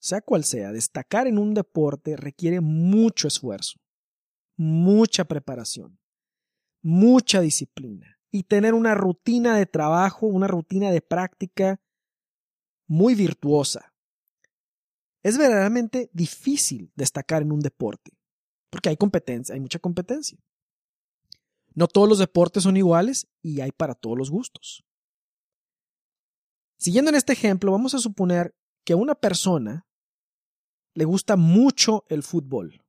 sea 0.00 0.22
cual 0.22 0.44
sea, 0.44 0.72
destacar 0.72 1.26
en 1.26 1.38
un 1.38 1.52
deporte 1.52 2.16
requiere 2.16 2.62
mucho 2.62 3.28
esfuerzo, 3.28 3.78
mucha 4.56 5.26
preparación, 5.26 5.98
mucha 6.82 7.42
disciplina 7.42 8.18
y 8.30 8.44
tener 8.44 8.72
una 8.72 8.94
rutina 8.94 9.54
de 9.58 9.66
trabajo, 9.66 10.28
una 10.28 10.46
rutina 10.46 10.90
de 10.90 11.02
práctica 11.02 11.78
muy 12.86 13.14
virtuosa. 13.14 13.93
Es 15.24 15.38
verdaderamente 15.38 16.10
difícil 16.12 16.92
destacar 16.94 17.40
en 17.40 17.50
un 17.50 17.60
deporte, 17.60 18.12
porque 18.70 18.90
hay 18.90 18.96
competencia, 18.98 19.54
hay 19.54 19.60
mucha 19.60 19.78
competencia. 19.78 20.38
No 21.74 21.88
todos 21.88 22.08
los 22.08 22.18
deportes 22.18 22.62
son 22.62 22.76
iguales 22.76 23.26
y 23.42 23.62
hay 23.62 23.72
para 23.72 23.94
todos 23.94 24.18
los 24.18 24.30
gustos. 24.30 24.84
Siguiendo 26.78 27.08
en 27.08 27.14
este 27.14 27.32
ejemplo, 27.32 27.72
vamos 27.72 27.94
a 27.94 27.98
suponer 27.98 28.54
que 28.84 28.92
a 28.92 28.96
una 28.96 29.14
persona 29.14 29.86
le 30.92 31.06
gusta 31.06 31.36
mucho 31.36 32.04
el 32.10 32.22
fútbol, 32.22 32.84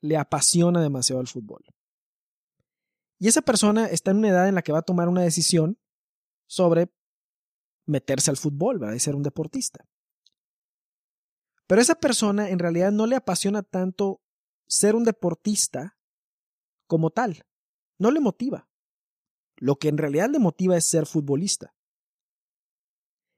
le 0.00 0.16
apasiona 0.16 0.80
demasiado 0.80 1.20
el 1.20 1.26
fútbol. 1.26 1.64
Y 3.18 3.26
esa 3.26 3.42
persona 3.42 3.86
está 3.86 4.12
en 4.12 4.18
una 4.18 4.28
edad 4.28 4.48
en 4.48 4.54
la 4.54 4.62
que 4.62 4.72
va 4.72 4.78
a 4.78 4.82
tomar 4.82 5.08
una 5.08 5.22
decisión 5.22 5.76
sobre 6.46 6.94
meterse 7.84 8.30
al 8.30 8.36
fútbol, 8.36 8.80
va 8.80 8.92
a 8.92 8.98
ser 9.00 9.16
un 9.16 9.24
deportista. 9.24 9.84
Pero 11.66 11.80
esa 11.80 11.94
persona 11.94 12.50
en 12.50 12.58
realidad 12.58 12.92
no 12.92 13.06
le 13.06 13.16
apasiona 13.16 13.62
tanto 13.62 14.20
ser 14.66 14.94
un 14.94 15.04
deportista 15.04 15.96
como 16.86 17.10
tal. 17.10 17.44
No 17.98 18.10
le 18.10 18.20
motiva. 18.20 18.68
Lo 19.56 19.76
que 19.76 19.88
en 19.88 19.98
realidad 19.98 20.28
le 20.30 20.38
motiva 20.38 20.76
es 20.76 20.84
ser 20.84 21.06
futbolista. 21.06 21.74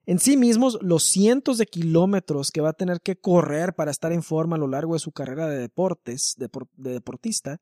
En 0.06 0.18
sí 0.18 0.36
mismos, 0.36 0.78
los 0.82 1.04
cientos 1.04 1.56
de 1.56 1.66
kilómetros 1.66 2.50
que 2.50 2.60
va 2.60 2.70
a 2.70 2.74
tener 2.74 3.00
que 3.00 3.16
correr 3.16 3.74
para 3.74 3.90
estar 3.90 4.12
en 4.12 4.22
forma 4.22 4.56
a 4.56 4.58
lo 4.58 4.68
largo 4.68 4.94
de 4.94 4.98
su 4.98 5.12
carrera 5.12 5.48
de 5.48 5.58
deportes, 5.58 6.34
de, 6.36 6.50
deportista, 6.76 7.60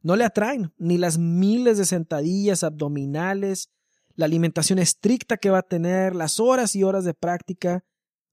no 0.00 0.14
le 0.14 0.24
atraen, 0.24 0.72
ni 0.78 0.96
las 0.96 1.18
miles 1.18 1.78
de 1.78 1.84
sentadillas 1.84 2.62
abdominales, 2.62 3.70
la 4.14 4.26
alimentación 4.26 4.78
estricta 4.78 5.36
que 5.36 5.50
va 5.50 5.58
a 5.58 5.68
tener, 5.68 6.14
las 6.14 6.38
horas 6.38 6.76
y 6.76 6.84
horas 6.84 7.04
de 7.04 7.14
práctica, 7.14 7.84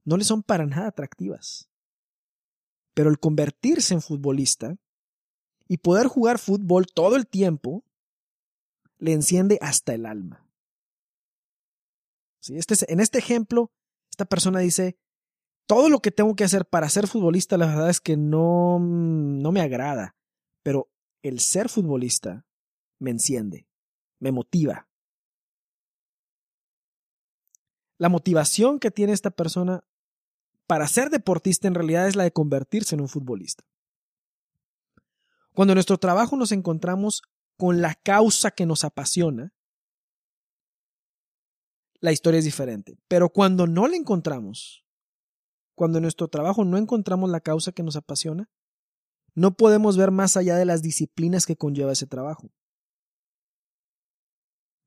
no 0.10 0.18
le 0.18 0.24
son 0.24 0.42
para 0.42 0.66
nada 0.66 0.88
atractivas. 0.88 1.70
Pero 2.96 3.12
el 3.12 3.20
convertirse 3.20 3.94
en 3.94 4.02
futbolista 4.02 4.76
y 5.68 5.78
poder 5.78 6.08
jugar 6.08 6.40
fútbol 6.40 6.88
todo 6.88 7.16
el 7.16 7.28
tiempo 7.28 7.84
le 8.98 9.14
enciende 9.14 9.60
hasta 9.62 9.94
el 9.94 10.08
alma. 10.08 10.50
¿Sí? 12.40 12.58
Este, 12.58 12.92
en 12.92 13.02
este 13.02 13.20
ejemplo, 13.20 13.72
esta 14.10 14.26
persona 14.26 14.58
dice, 14.62 14.98
todo 15.68 15.90
lo 15.90 16.00
que 16.00 16.10
tengo 16.10 16.36
que 16.36 16.44
hacer 16.44 16.66
para 16.66 16.90
ser 16.90 17.08
futbolista, 17.08 17.56
la 17.60 17.68
verdad 17.68 17.92
es 17.92 18.02
que 18.02 18.18
no, 18.18 18.80
no 18.80 19.52
me 19.52 19.62
agrada, 19.62 20.16
pero 20.64 20.90
el 21.22 21.40
ser 21.40 21.70
futbolista 21.70 22.48
me 22.98 23.12
enciende, 23.12 23.68
me 24.18 24.32
motiva. 24.32 24.90
La 28.00 28.10
motivación 28.10 28.80
que 28.80 28.90
tiene 28.90 29.14
esta 29.14 29.30
persona 29.30 29.84
para 30.70 30.88
ser 30.88 31.10
deportista 31.10 31.68
en 31.68 31.74
realidad 31.74 32.08
es 32.08 32.16
la 32.16 32.26
de 32.26 32.32
convertirse 32.32 32.94
en 32.94 33.02
un 33.02 33.10
futbolista. 33.10 33.64
Cuando 35.56 35.72
en 35.72 35.78
nuestro 35.78 35.98
trabajo 35.98 36.38
nos 36.38 36.52
encontramos 36.52 37.24
con 37.58 37.82
la 37.82 37.96
causa 37.96 38.52
que 38.52 38.68
nos 38.68 38.84
apasiona, 38.84 39.52
la 42.02 42.12
historia 42.12 42.38
es 42.38 42.46
diferente. 42.46 43.00
Pero 43.08 43.30
cuando 43.30 43.66
no 43.66 43.88
la 43.88 43.96
encontramos, 43.96 44.86
cuando 45.74 45.98
en 45.98 46.04
nuestro 46.04 46.28
trabajo 46.28 46.64
no 46.64 46.78
encontramos 46.78 47.32
la 47.32 47.42
causa 47.42 47.72
que 47.72 47.82
nos 47.82 47.96
apasiona, 47.96 48.48
no 49.34 49.56
podemos 49.56 49.98
ver 49.98 50.12
más 50.12 50.38
allá 50.38 50.56
de 50.56 50.66
las 50.66 50.84
disciplinas 50.84 51.48
que 51.48 51.58
conlleva 51.58 51.94
ese 51.94 52.06
trabajo. 52.06 52.52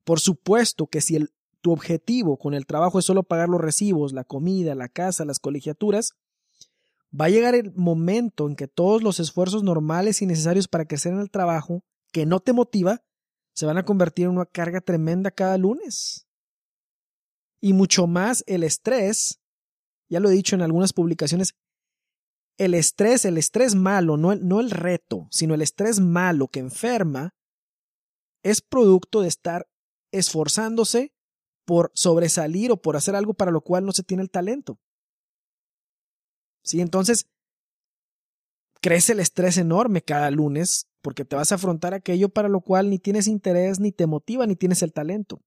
Por 0.05 0.21
supuesto 0.21 0.87
que 0.87 1.01
si 1.01 1.17
el 1.17 1.33
tu 1.63 1.71
objetivo 1.71 2.37
con 2.37 2.53
el 2.53 2.65
trabajo 2.65 2.99
es 2.99 3.05
solo 3.05 3.23
pagar 3.23 3.47
los 3.47 3.61
recibos, 3.61 4.11
la 4.11 4.25
comida, 4.25 4.75
la 4.75 4.89
casa, 4.89 5.23
las 5.23 5.39
colegiaturas, 5.39 6.11
va 7.19 7.25
a 7.25 7.29
llegar 7.29 7.55
el 7.55 7.73
momento 7.73 8.49
en 8.49 8.57
que 8.57 8.67
todos 8.67 9.01
los 9.01 9.21
esfuerzos 9.21 9.63
normales 9.63 10.21
y 10.21 10.25
necesarios 10.25 10.67
para 10.67 10.85
crecer 10.85 11.13
en 11.13 11.19
el 11.19 11.31
trabajo, 11.31 11.81
que 12.11 12.25
no 12.25 12.41
te 12.41 12.51
motiva, 12.51 13.01
se 13.55 13.65
van 13.65 13.77
a 13.77 13.85
convertir 13.85 14.25
en 14.25 14.31
una 14.31 14.45
carga 14.45 14.81
tremenda 14.81 15.31
cada 15.31 15.57
lunes. 15.57 16.27
Y 17.61 17.71
mucho 17.71 18.07
más 18.07 18.43
el 18.45 18.65
estrés, 18.65 19.39
ya 20.09 20.19
lo 20.19 20.29
he 20.29 20.33
dicho 20.33 20.57
en 20.57 20.63
algunas 20.63 20.91
publicaciones, 20.91 21.53
el 22.57 22.73
estrés, 22.73 23.23
el 23.23 23.37
estrés 23.37 23.73
malo, 23.73 24.17
no 24.17 24.33
el, 24.33 24.45
no 24.45 24.59
el 24.59 24.69
reto, 24.69 25.27
sino 25.31 25.53
el 25.53 25.61
estrés 25.61 26.01
malo 26.01 26.49
que 26.49 26.59
enferma, 26.59 27.33
es 28.43 28.61
producto 28.61 29.21
de 29.21 29.29
estar 29.29 29.65
esforzándose 30.11 31.12
por 31.65 31.91
sobresalir 31.93 32.71
o 32.71 32.77
por 32.77 32.95
hacer 32.95 33.15
algo 33.15 33.33
para 33.33 33.51
lo 33.51 33.61
cual 33.61 33.85
no 33.85 33.91
se 33.91 34.03
tiene 34.03 34.23
el 34.23 34.29
talento. 34.29 34.79
¿Sí? 36.63 36.81
Entonces, 36.81 37.27
crece 38.81 39.13
el 39.13 39.19
estrés 39.19 39.57
enorme 39.57 40.01
cada 40.01 40.29
lunes 40.31 40.87
porque 41.01 41.25
te 41.25 41.35
vas 41.35 41.51
a 41.51 41.55
afrontar 41.55 41.93
aquello 41.93 42.29
para 42.29 42.49
lo 42.49 42.61
cual 42.61 42.89
ni 42.89 42.99
tienes 42.99 43.27
interés, 43.27 43.79
ni 43.79 43.91
te 43.91 44.07
motiva, 44.07 44.45
ni 44.47 44.55
tienes 44.55 44.81
el 44.83 44.93
talento. 44.93 45.41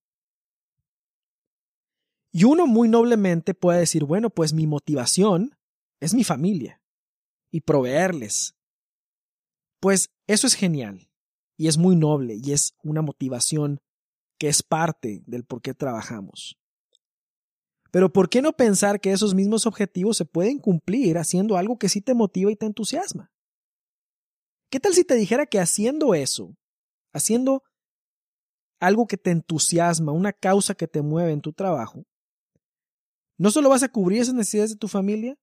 Y 2.32 2.44
uno 2.44 2.66
muy 2.66 2.88
noblemente 2.88 3.54
puede 3.54 3.80
decir, 3.80 4.04
bueno, 4.04 4.28
pues 4.28 4.52
mi 4.52 4.66
motivación 4.66 5.56
es 6.00 6.12
mi 6.12 6.24
familia 6.24 6.82
y 7.50 7.62
proveerles. 7.62 8.54
Pues 9.80 10.10
eso 10.26 10.46
es 10.46 10.54
genial 10.54 11.08
y 11.56 11.68
es 11.68 11.78
muy 11.78 11.96
noble 11.96 12.38
y 12.42 12.52
es 12.52 12.74
una 12.82 13.00
motivación 13.00 13.80
que 14.38 14.48
es 14.48 14.62
parte 14.62 15.22
del 15.26 15.44
por 15.44 15.62
qué 15.62 15.74
trabajamos. 15.74 16.58
Pero 17.90 18.12
¿por 18.12 18.28
qué 18.28 18.42
no 18.42 18.52
pensar 18.52 19.00
que 19.00 19.12
esos 19.12 19.34
mismos 19.34 19.66
objetivos 19.66 20.16
se 20.16 20.24
pueden 20.24 20.58
cumplir 20.58 21.18
haciendo 21.18 21.56
algo 21.56 21.78
que 21.78 21.88
sí 21.88 22.00
te 22.00 22.14
motiva 22.14 22.50
y 22.50 22.56
te 22.56 22.66
entusiasma? 22.66 23.32
¿Qué 24.70 24.80
tal 24.80 24.94
si 24.94 25.04
te 25.04 25.14
dijera 25.14 25.46
que 25.46 25.60
haciendo 25.60 26.14
eso, 26.14 26.54
haciendo 27.14 27.62
algo 28.80 29.06
que 29.06 29.16
te 29.16 29.30
entusiasma, 29.30 30.12
una 30.12 30.32
causa 30.32 30.74
que 30.74 30.88
te 30.88 31.02
mueve 31.02 31.32
en 31.32 31.40
tu 31.40 31.52
trabajo, 31.52 32.04
no 33.38 33.50
solo 33.50 33.68
vas 33.68 33.82
a 33.82 33.88
cubrir 33.88 34.20
esas 34.20 34.34
necesidades 34.34 34.70
de 34.70 34.76
tu 34.76 34.88
familia, 34.88 35.38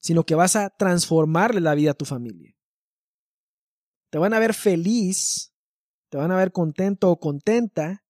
sino 0.00 0.24
que 0.24 0.34
vas 0.34 0.56
a 0.56 0.70
transformarle 0.70 1.60
la 1.60 1.74
vida 1.74 1.92
a 1.92 1.94
tu 1.94 2.04
familia. 2.04 2.54
Te 4.10 4.18
van 4.18 4.34
a 4.34 4.38
ver 4.38 4.54
feliz, 4.54 5.52
te 6.10 6.18
van 6.18 6.32
a 6.32 6.36
ver 6.36 6.52
contento 6.52 7.10
o 7.10 7.20
contenta 7.20 8.02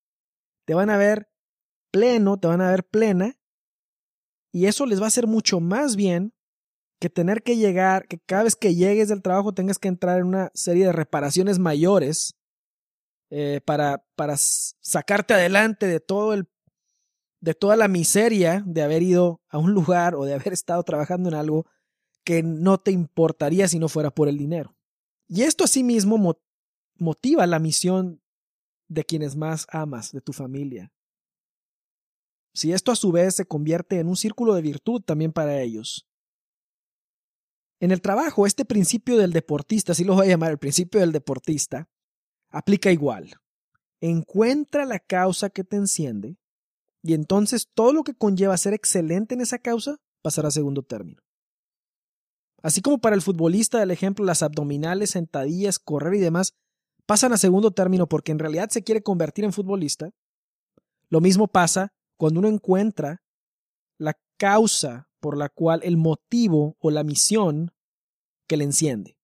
te 0.64 0.74
van 0.74 0.90
a 0.90 0.96
ver 0.96 1.28
pleno, 1.90 2.38
te 2.38 2.48
van 2.48 2.60
a 2.60 2.70
ver 2.70 2.84
plena, 2.84 3.36
y 4.52 4.66
eso 4.66 4.86
les 4.86 5.00
va 5.00 5.04
a 5.04 5.08
hacer 5.08 5.26
mucho 5.26 5.60
más 5.60 5.96
bien 5.96 6.34
que 6.98 7.08
tener 7.08 7.42
que 7.42 7.56
llegar, 7.56 8.06
que 8.08 8.18
cada 8.18 8.44
vez 8.44 8.56
que 8.56 8.74
llegues 8.74 9.08
del 9.08 9.22
trabajo 9.22 9.54
tengas 9.54 9.78
que 9.78 9.88
entrar 9.88 10.18
en 10.18 10.26
una 10.26 10.50
serie 10.54 10.86
de 10.86 10.92
reparaciones 10.92 11.58
mayores 11.58 12.36
eh, 13.30 13.60
para, 13.64 14.04
para 14.16 14.34
sacarte 14.36 15.34
adelante 15.34 15.86
de 15.86 16.00
todo 16.00 16.34
el 16.34 16.48
de 17.40 17.54
toda 17.54 17.74
la 17.74 17.88
miseria 17.88 18.62
de 18.66 18.82
haber 18.82 19.02
ido 19.02 19.40
a 19.48 19.56
un 19.56 19.72
lugar 19.72 20.14
o 20.14 20.26
de 20.26 20.34
haber 20.34 20.52
estado 20.52 20.82
trabajando 20.82 21.30
en 21.30 21.34
algo 21.34 21.64
que 22.22 22.42
no 22.42 22.76
te 22.76 22.90
importaría 22.90 23.66
si 23.66 23.78
no 23.78 23.88
fuera 23.88 24.10
por 24.10 24.28
el 24.28 24.36
dinero. 24.36 24.76
Y 25.26 25.42
esto 25.42 25.64
asimismo 25.64 26.36
motiva 26.96 27.46
la 27.46 27.58
misión 27.58 28.20
de 28.90 29.04
quienes 29.04 29.36
más 29.36 29.66
amas, 29.70 30.12
de 30.12 30.20
tu 30.20 30.32
familia. 30.32 30.92
Si 32.52 32.72
esto 32.72 32.90
a 32.90 32.96
su 32.96 33.12
vez 33.12 33.36
se 33.36 33.46
convierte 33.46 34.00
en 34.00 34.08
un 34.08 34.16
círculo 34.16 34.54
de 34.54 34.62
virtud 34.62 35.00
también 35.00 35.32
para 35.32 35.62
ellos. 35.62 36.08
En 37.78 37.92
el 37.92 38.02
trabajo, 38.02 38.46
este 38.46 38.64
principio 38.64 39.16
del 39.16 39.32
deportista, 39.32 39.92
así 39.92 40.02
lo 40.04 40.16
voy 40.16 40.26
a 40.26 40.30
llamar 40.30 40.50
el 40.50 40.58
principio 40.58 41.00
del 41.00 41.12
deportista, 41.12 41.88
aplica 42.50 42.90
igual. 42.90 43.30
encuentra 44.02 44.86
la 44.86 44.98
causa 44.98 45.50
que 45.50 45.62
te 45.62 45.76
enciende 45.76 46.38
y 47.02 47.12
entonces 47.12 47.68
todo 47.72 47.92
lo 47.92 48.02
que 48.02 48.14
conlleva 48.14 48.56
ser 48.56 48.72
excelente 48.72 49.34
en 49.34 49.42
esa 49.42 49.58
causa 49.58 49.98
pasará 50.22 50.48
a 50.48 50.52
segundo 50.52 50.82
término. 50.82 51.22
Así 52.62 52.80
como 52.80 52.98
para 52.98 53.14
el 53.14 53.22
futbolista 53.22 53.78
del 53.78 53.90
ejemplo 53.90 54.24
las 54.24 54.42
abdominales, 54.42 55.10
sentadillas, 55.10 55.78
correr 55.78 56.14
y 56.14 56.18
demás 56.18 56.54
pasan 57.10 57.32
a 57.32 57.36
segundo 57.36 57.72
término 57.72 58.06
porque 58.06 58.30
en 58.30 58.38
realidad 58.38 58.68
se 58.70 58.84
quiere 58.84 59.02
convertir 59.02 59.44
en 59.44 59.52
futbolista, 59.52 60.12
lo 61.08 61.20
mismo 61.20 61.48
pasa 61.48 61.92
cuando 62.16 62.38
uno 62.38 62.48
encuentra 62.48 63.20
la 63.98 64.16
causa 64.38 65.10
por 65.18 65.36
la 65.36 65.48
cual 65.48 65.80
el 65.82 65.96
motivo 65.96 66.76
o 66.78 66.92
la 66.92 67.02
misión 67.02 67.72
que 68.46 68.56
le 68.56 68.62
enciende 68.62 69.18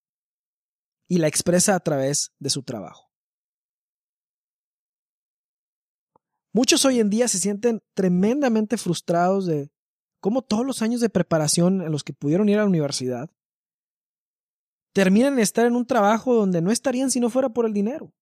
y 1.06 1.18
la 1.18 1.28
expresa 1.28 1.76
a 1.76 1.78
través 1.78 2.32
de 2.40 2.50
su 2.50 2.64
trabajo. 2.64 3.08
Muchos 6.52 6.84
hoy 6.86 6.98
en 6.98 7.08
día 7.08 7.28
se 7.28 7.38
sienten 7.38 7.84
tremendamente 7.94 8.78
frustrados 8.78 9.46
de 9.46 9.70
cómo 10.18 10.42
todos 10.42 10.66
los 10.66 10.82
años 10.82 11.00
de 11.00 11.08
preparación 11.08 11.82
en 11.82 11.92
los 11.92 12.02
que 12.02 12.14
pudieron 12.14 12.48
ir 12.48 12.56
a 12.56 12.62
la 12.62 12.68
universidad 12.68 13.30
terminan 14.96 15.34
en 15.34 15.40
estar 15.40 15.66
en 15.66 15.76
un 15.76 15.84
trabajo 15.84 16.32
donde 16.32 16.62
no 16.62 16.70
estarían 16.70 17.10
si 17.10 17.20
no 17.20 17.28
fuera 17.28 17.50
por 17.50 17.66
el 17.66 17.74
dinero. 17.74 18.14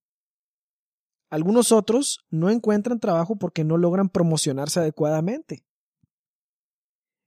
Algunos 1.31 1.71
otros 1.71 2.27
no 2.31 2.51
encuentran 2.51 2.99
trabajo 2.99 3.37
porque 3.37 3.63
no 3.63 3.77
logran 3.79 4.09
promocionarse 4.09 4.81
adecuadamente. 4.81 5.65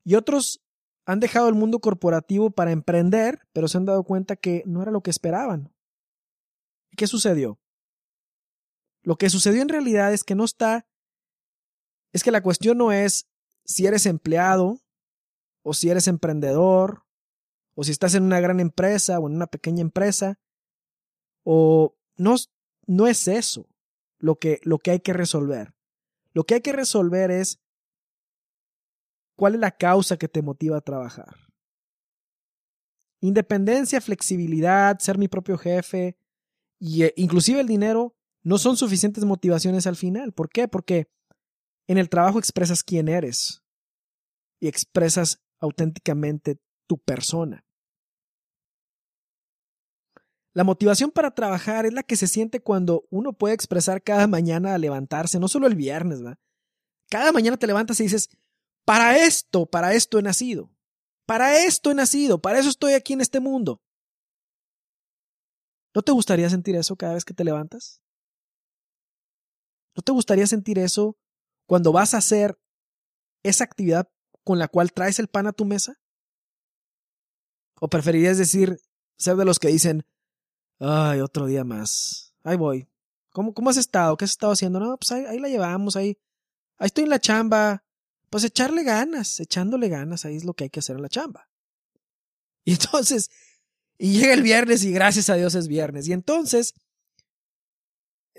Y 0.03 0.15
otros 0.15 0.61
han 1.05 1.21
dejado 1.21 1.47
el 1.47 1.55
mundo 1.55 1.79
corporativo 1.79 2.51
para 2.51 2.73
emprender, 2.73 3.39
pero 3.53 3.69
se 3.69 3.77
han 3.77 3.85
dado 3.85 4.03
cuenta 4.03 4.35
que 4.35 4.63
no 4.65 4.81
era 4.81 4.91
lo 4.91 4.99
que 4.99 5.11
esperaban. 5.11 5.73
¿Y 6.91 6.97
qué 6.97 7.07
sucedió? 7.07 7.57
Lo 9.01 9.15
que 9.15 9.29
sucedió 9.29 9.61
en 9.61 9.69
realidad 9.69 10.11
es 10.11 10.25
que 10.25 10.35
no 10.35 10.43
está, 10.43 10.89
es 12.11 12.21
que 12.21 12.31
la 12.31 12.43
cuestión 12.43 12.79
no 12.79 12.91
es 12.91 13.29
si 13.63 13.85
eres 13.85 14.07
empleado 14.07 14.81
o 15.63 15.73
si 15.73 15.89
eres 15.89 16.09
emprendedor 16.09 17.06
o 17.77 17.83
si 17.83 17.91
estás 17.91 18.15
en 18.15 18.23
una 18.23 18.39
gran 18.39 18.59
empresa 18.59 19.19
o 19.19 19.27
en 19.27 19.35
una 19.35 19.47
pequeña 19.47 19.81
empresa 19.81 20.39
o 21.43 21.95
no, 22.17 22.35
no 22.87 23.07
es 23.07 23.27
eso 23.27 23.69
lo 24.19 24.39
que, 24.39 24.59
lo 24.63 24.79
que 24.79 24.91
hay 24.91 24.99
que 24.99 25.13
resolver. 25.13 25.75
Lo 26.33 26.43
que 26.43 26.55
hay 26.55 26.61
que 26.61 26.73
resolver 26.73 27.31
es 27.31 27.59
¿Cuál 29.37 29.53
es 29.53 29.59
la 29.61 29.71
causa 29.71 30.17
que 30.17 30.27
te 30.27 30.41
motiva 30.41 30.77
a 30.77 30.81
trabajar? 30.81 31.35
Independencia, 33.21 34.01
flexibilidad, 34.01 34.97
ser 34.97 35.19
mi 35.19 35.27
propio 35.27 35.57
jefe 35.57 36.17
y 36.79 37.03
e 37.03 37.13
inclusive 37.15 37.61
el 37.61 37.67
dinero 37.67 38.15
no 38.43 38.57
son 38.57 38.77
suficientes 38.77 39.25
motivaciones 39.25 39.85
al 39.85 39.95
final. 39.95 40.33
¿Por 40.33 40.49
qué? 40.49 40.67
Porque 40.67 41.07
en 41.87 41.99
el 41.99 42.09
trabajo 42.09 42.39
expresas 42.39 42.83
quién 42.83 43.07
eres 43.07 43.63
y 44.59 44.67
expresas 44.67 45.43
auténticamente 45.59 46.59
tu 46.87 46.97
persona. 46.97 47.63
La 50.57 50.63
motivación 50.63 51.11
para 51.11 51.35
trabajar 51.35 51.85
es 51.85 51.93
la 51.93 52.01
que 52.01 52.15
se 52.15 52.25
siente 52.25 52.59
cuando 52.61 53.05
uno 53.11 53.31
puede 53.31 53.53
expresar 53.53 54.01
cada 54.01 54.25
mañana 54.25 54.73
al 54.73 54.81
levantarse, 54.81 55.39
no 55.39 55.47
solo 55.47 55.67
el 55.67 55.75
viernes, 55.75 56.25
¿va? 56.25 56.39
Cada 57.11 57.31
mañana 57.31 57.57
te 57.57 57.67
levantas 57.67 57.99
y 57.99 58.05
dices, 58.05 58.31
para 58.83 59.19
esto, 59.23 59.67
para 59.67 59.93
esto 59.93 60.17
he 60.17 60.23
nacido. 60.23 60.71
Para 61.27 61.63
esto 61.63 61.91
he 61.91 61.93
nacido, 61.93 62.41
para 62.41 62.57
eso 62.57 62.69
estoy 62.69 62.93
aquí 62.93 63.13
en 63.13 63.21
este 63.21 63.39
mundo. 63.39 63.83
¿No 65.93 66.01
te 66.01 66.11
gustaría 66.11 66.49
sentir 66.49 66.75
eso 66.75 66.95
cada 66.95 67.13
vez 67.13 67.23
que 67.23 67.35
te 67.35 67.43
levantas? 67.43 68.01
¿No 69.95 70.01
te 70.01 70.11
gustaría 70.11 70.47
sentir 70.47 70.79
eso 70.79 71.19
cuando 71.67 71.91
vas 71.91 72.15
a 72.15 72.17
hacer 72.17 72.57
esa 73.43 73.63
actividad 73.63 74.09
con 74.43 74.57
la 74.57 74.67
cual 74.67 74.91
traes 74.91 75.19
el 75.19 75.27
pan 75.27 75.45
a 75.45 75.53
tu 75.53 75.65
mesa? 75.65 76.01
¿O 77.79 77.87
preferirías 77.89 78.39
decir, 78.39 78.79
ser 79.19 79.35
de 79.35 79.45
los 79.45 79.59
que 79.59 79.67
dicen, 79.67 80.03
ay, 80.79 81.21
otro 81.21 81.45
día 81.45 81.63
más, 81.63 82.33
ahí 82.43 82.57
voy. 82.57 82.87
¿Cómo, 83.31 83.53
cómo 83.53 83.69
has 83.69 83.77
estado? 83.77 84.17
¿Qué 84.17 84.25
has 84.25 84.31
estado 84.31 84.53
haciendo? 84.53 84.79
No, 84.79 84.97
pues 84.97 85.11
ahí, 85.11 85.25
ahí 85.25 85.39
la 85.39 85.47
llevamos, 85.47 85.95
ahí, 85.95 86.17
ahí 86.77 86.87
estoy 86.87 87.03
en 87.03 87.11
la 87.11 87.19
chamba, 87.19 87.83
pues 88.29 88.43
echarle 88.43 88.83
ganas, 88.83 89.39
echándole 89.39 89.89
ganas, 89.89 90.25
ahí 90.25 90.35
es 90.35 90.43
lo 90.43 90.53
que 90.53 90.65
hay 90.65 90.69
que 90.69 90.79
hacer 90.79 90.95
en 90.95 91.03
la 91.03 91.09
chamba. 91.09 91.49
Y 92.65 92.71
entonces, 92.71 93.29
y 93.97 94.19
llega 94.19 94.33
el 94.33 94.41
viernes 94.41 94.83
y 94.83 94.91
gracias 94.91 95.29
a 95.29 95.35
Dios 95.35 95.55
es 95.55 95.67
viernes. 95.67 96.07
Y 96.07 96.13
entonces 96.13 96.73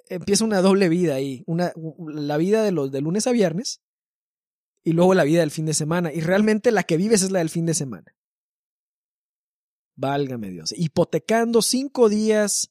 empieza 0.08 0.44
una 0.44 0.60
doble 0.60 0.88
vida 0.88 1.14
ahí, 1.14 1.42
una, 1.46 1.72
la 1.98 2.36
vida 2.36 2.62
de 2.62 2.72
los 2.72 2.92
de 2.92 3.00
lunes 3.00 3.26
a 3.26 3.32
viernes 3.32 3.80
y 4.84 4.92
luego 4.92 5.14
la 5.14 5.24
vida 5.24 5.40
del 5.40 5.50
fin 5.50 5.66
de 5.66 5.74
semana. 5.74 6.12
Y 6.12 6.20
realmente 6.20 6.72
la 6.72 6.82
que 6.82 6.96
vives 6.96 7.22
es 7.22 7.30
la 7.30 7.38
del 7.40 7.50
fin 7.50 7.66
de 7.66 7.74
semana. 7.74 8.14
Válgame 9.98 10.50
Dios. 10.50 10.72
Hipotecando 10.76 11.60
cinco 11.60 12.08
días, 12.08 12.70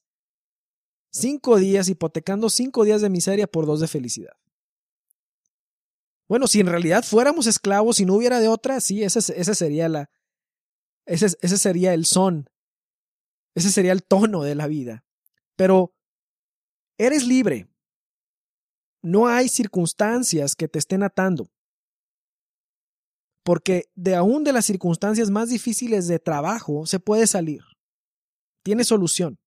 cinco 1.12 1.58
días, 1.58 1.90
hipotecando 1.90 2.48
cinco 2.48 2.84
días 2.84 3.02
de 3.02 3.10
miseria 3.10 3.46
por 3.46 3.66
dos 3.66 3.80
de 3.80 3.86
felicidad. 3.86 4.32
Bueno, 6.26 6.46
si 6.46 6.60
en 6.60 6.68
realidad 6.68 7.04
fuéramos 7.04 7.46
esclavos 7.46 8.00
y 8.00 8.06
no 8.06 8.14
hubiera 8.14 8.40
de 8.40 8.48
otra, 8.48 8.80
sí, 8.80 9.02
ese, 9.02 9.18
ese 9.18 9.54
sería 9.54 9.90
la. 9.90 10.10
Ese, 11.04 11.26
ese 11.42 11.58
sería 11.58 11.92
el 11.92 12.06
son. 12.06 12.48
Ese 13.54 13.70
sería 13.70 13.92
el 13.92 14.04
tono 14.04 14.42
de 14.42 14.54
la 14.54 14.66
vida. 14.66 15.04
Pero 15.54 15.94
eres 16.96 17.26
libre. 17.26 17.68
No 19.02 19.28
hay 19.28 19.50
circunstancias 19.50 20.56
que 20.56 20.66
te 20.66 20.78
estén 20.78 21.02
atando. 21.02 21.50
Porque 23.48 23.84
de 23.94 24.14
aún 24.14 24.44
de 24.44 24.52
las 24.52 24.66
circunstancias 24.66 25.30
más 25.30 25.48
difíciles 25.48 26.06
de 26.06 26.18
trabajo 26.18 26.84
se 26.84 27.00
puede 27.00 27.26
salir. 27.26 27.62
Tiene 28.62 28.84
solución. 28.84 29.38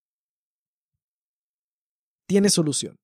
Tiene 2.25 2.49
solución. 2.49 2.97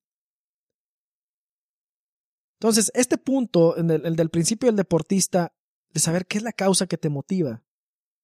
Entonces, 2.56 2.90
este 2.94 3.16
punto, 3.16 3.76
el, 3.76 3.88
el 3.92 4.16
del 4.16 4.28
principio 4.28 4.66
del 4.66 4.74
deportista, 4.74 5.52
de 5.90 6.00
saber 6.00 6.26
qué 6.26 6.38
es 6.38 6.42
la 6.42 6.50
causa 6.50 6.88
que 6.88 6.98
te 6.98 7.10
motiva 7.10 7.62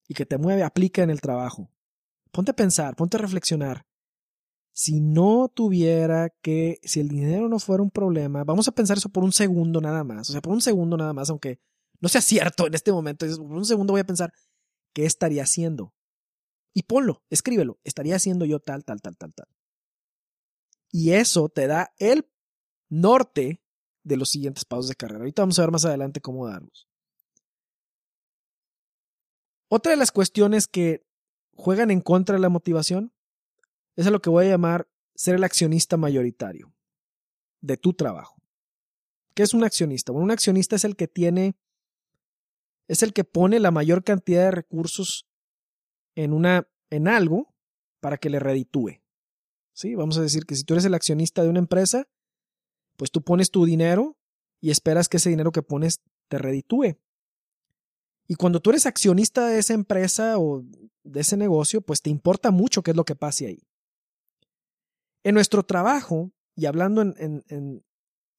y 0.08 0.14
que 0.14 0.26
te 0.26 0.36
mueve, 0.36 0.64
aplica 0.64 1.04
en 1.04 1.10
el 1.10 1.20
trabajo. 1.20 1.70
Ponte 2.32 2.50
a 2.50 2.56
pensar, 2.56 2.96
ponte 2.96 3.18
a 3.18 3.20
reflexionar. 3.20 3.86
Si 4.72 5.00
no 5.00 5.46
tuviera 5.46 6.30
que, 6.42 6.80
si 6.82 6.98
el 6.98 7.06
dinero 7.06 7.48
no 7.48 7.60
fuera 7.60 7.84
un 7.84 7.92
problema, 7.92 8.42
vamos 8.42 8.66
a 8.66 8.72
pensar 8.72 8.98
eso 8.98 9.10
por 9.10 9.22
un 9.22 9.30
segundo 9.30 9.80
nada 9.80 10.02
más, 10.02 10.28
o 10.28 10.32
sea, 10.32 10.42
por 10.42 10.52
un 10.52 10.60
segundo 10.60 10.96
nada 10.96 11.12
más, 11.12 11.30
aunque 11.30 11.60
no 12.04 12.10
sea 12.10 12.20
cierto 12.20 12.66
en 12.66 12.74
este 12.74 12.92
momento, 12.92 13.24
por 13.38 13.56
un 13.56 13.64
segundo 13.64 13.94
voy 13.94 14.02
a 14.02 14.04
pensar, 14.04 14.30
¿qué 14.92 15.06
estaría 15.06 15.42
haciendo? 15.42 15.94
Y 16.74 16.82
ponlo, 16.82 17.22
escríbelo, 17.30 17.80
estaría 17.82 18.14
haciendo 18.14 18.44
yo 18.44 18.60
tal, 18.60 18.84
tal, 18.84 19.00
tal, 19.00 19.16
tal, 19.16 19.32
tal. 19.32 19.48
Y 20.90 21.12
eso 21.12 21.48
te 21.48 21.66
da 21.66 21.94
el 21.96 22.30
norte 22.90 23.62
de 24.02 24.18
los 24.18 24.28
siguientes 24.28 24.66
pasos 24.66 24.88
de 24.88 24.96
carrera. 24.96 25.20
Ahorita 25.20 25.40
vamos 25.40 25.58
a 25.58 25.62
ver 25.62 25.70
más 25.70 25.86
adelante 25.86 26.20
cómo 26.20 26.46
darlos. 26.46 26.86
Otra 29.68 29.92
de 29.92 29.96
las 29.96 30.12
cuestiones 30.12 30.66
que 30.66 31.06
juegan 31.54 31.90
en 31.90 32.02
contra 32.02 32.34
de 32.34 32.42
la 32.42 32.50
motivación 32.50 33.14
es 33.96 34.06
a 34.06 34.10
lo 34.10 34.20
que 34.20 34.28
voy 34.28 34.44
a 34.44 34.50
llamar 34.50 34.90
ser 35.14 35.36
el 35.36 35.44
accionista 35.44 35.96
mayoritario 35.96 36.74
de 37.62 37.78
tu 37.78 37.94
trabajo. 37.94 38.42
¿Qué 39.32 39.42
es 39.42 39.54
un 39.54 39.64
accionista? 39.64 40.12
Bueno, 40.12 40.24
un 40.24 40.32
accionista 40.32 40.76
es 40.76 40.84
el 40.84 40.96
que 40.96 41.08
tiene, 41.08 41.56
es 42.88 43.02
el 43.02 43.12
que 43.12 43.24
pone 43.24 43.60
la 43.60 43.70
mayor 43.70 44.04
cantidad 44.04 44.44
de 44.44 44.50
recursos 44.50 45.26
en 46.14 46.32
una, 46.32 46.68
en 46.90 47.08
algo 47.08 47.54
para 48.00 48.18
que 48.18 48.30
le 48.30 48.38
reditúe. 48.38 49.00
¿Sí? 49.72 49.94
Vamos 49.94 50.18
a 50.18 50.22
decir 50.22 50.46
que 50.46 50.54
si 50.54 50.64
tú 50.64 50.74
eres 50.74 50.84
el 50.84 50.94
accionista 50.94 51.42
de 51.42 51.48
una 51.48 51.58
empresa, 51.58 52.06
pues 52.96 53.10
tú 53.10 53.22
pones 53.22 53.50
tu 53.50 53.64
dinero 53.64 54.16
y 54.60 54.70
esperas 54.70 55.08
que 55.08 55.16
ese 55.16 55.30
dinero 55.30 55.50
que 55.50 55.62
pones 55.62 56.00
te 56.28 56.38
reditúe. 56.38 56.96
Y 58.26 58.36
cuando 58.36 58.60
tú 58.60 58.70
eres 58.70 58.86
accionista 58.86 59.48
de 59.48 59.58
esa 59.58 59.74
empresa 59.74 60.38
o 60.38 60.64
de 61.02 61.20
ese 61.20 61.36
negocio, 61.36 61.80
pues 61.80 62.00
te 62.00 62.10
importa 62.10 62.50
mucho 62.50 62.82
qué 62.82 62.92
es 62.92 62.96
lo 62.96 63.04
que 63.04 63.16
pase 63.16 63.46
ahí. 63.46 63.66
En 65.24 65.34
nuestro 65.34 65.64
trabajo, 65.64 66.30
y 66.54 66.66
hablando 66.66 67.02
en, 67.02 67.44
en 67.48 67.84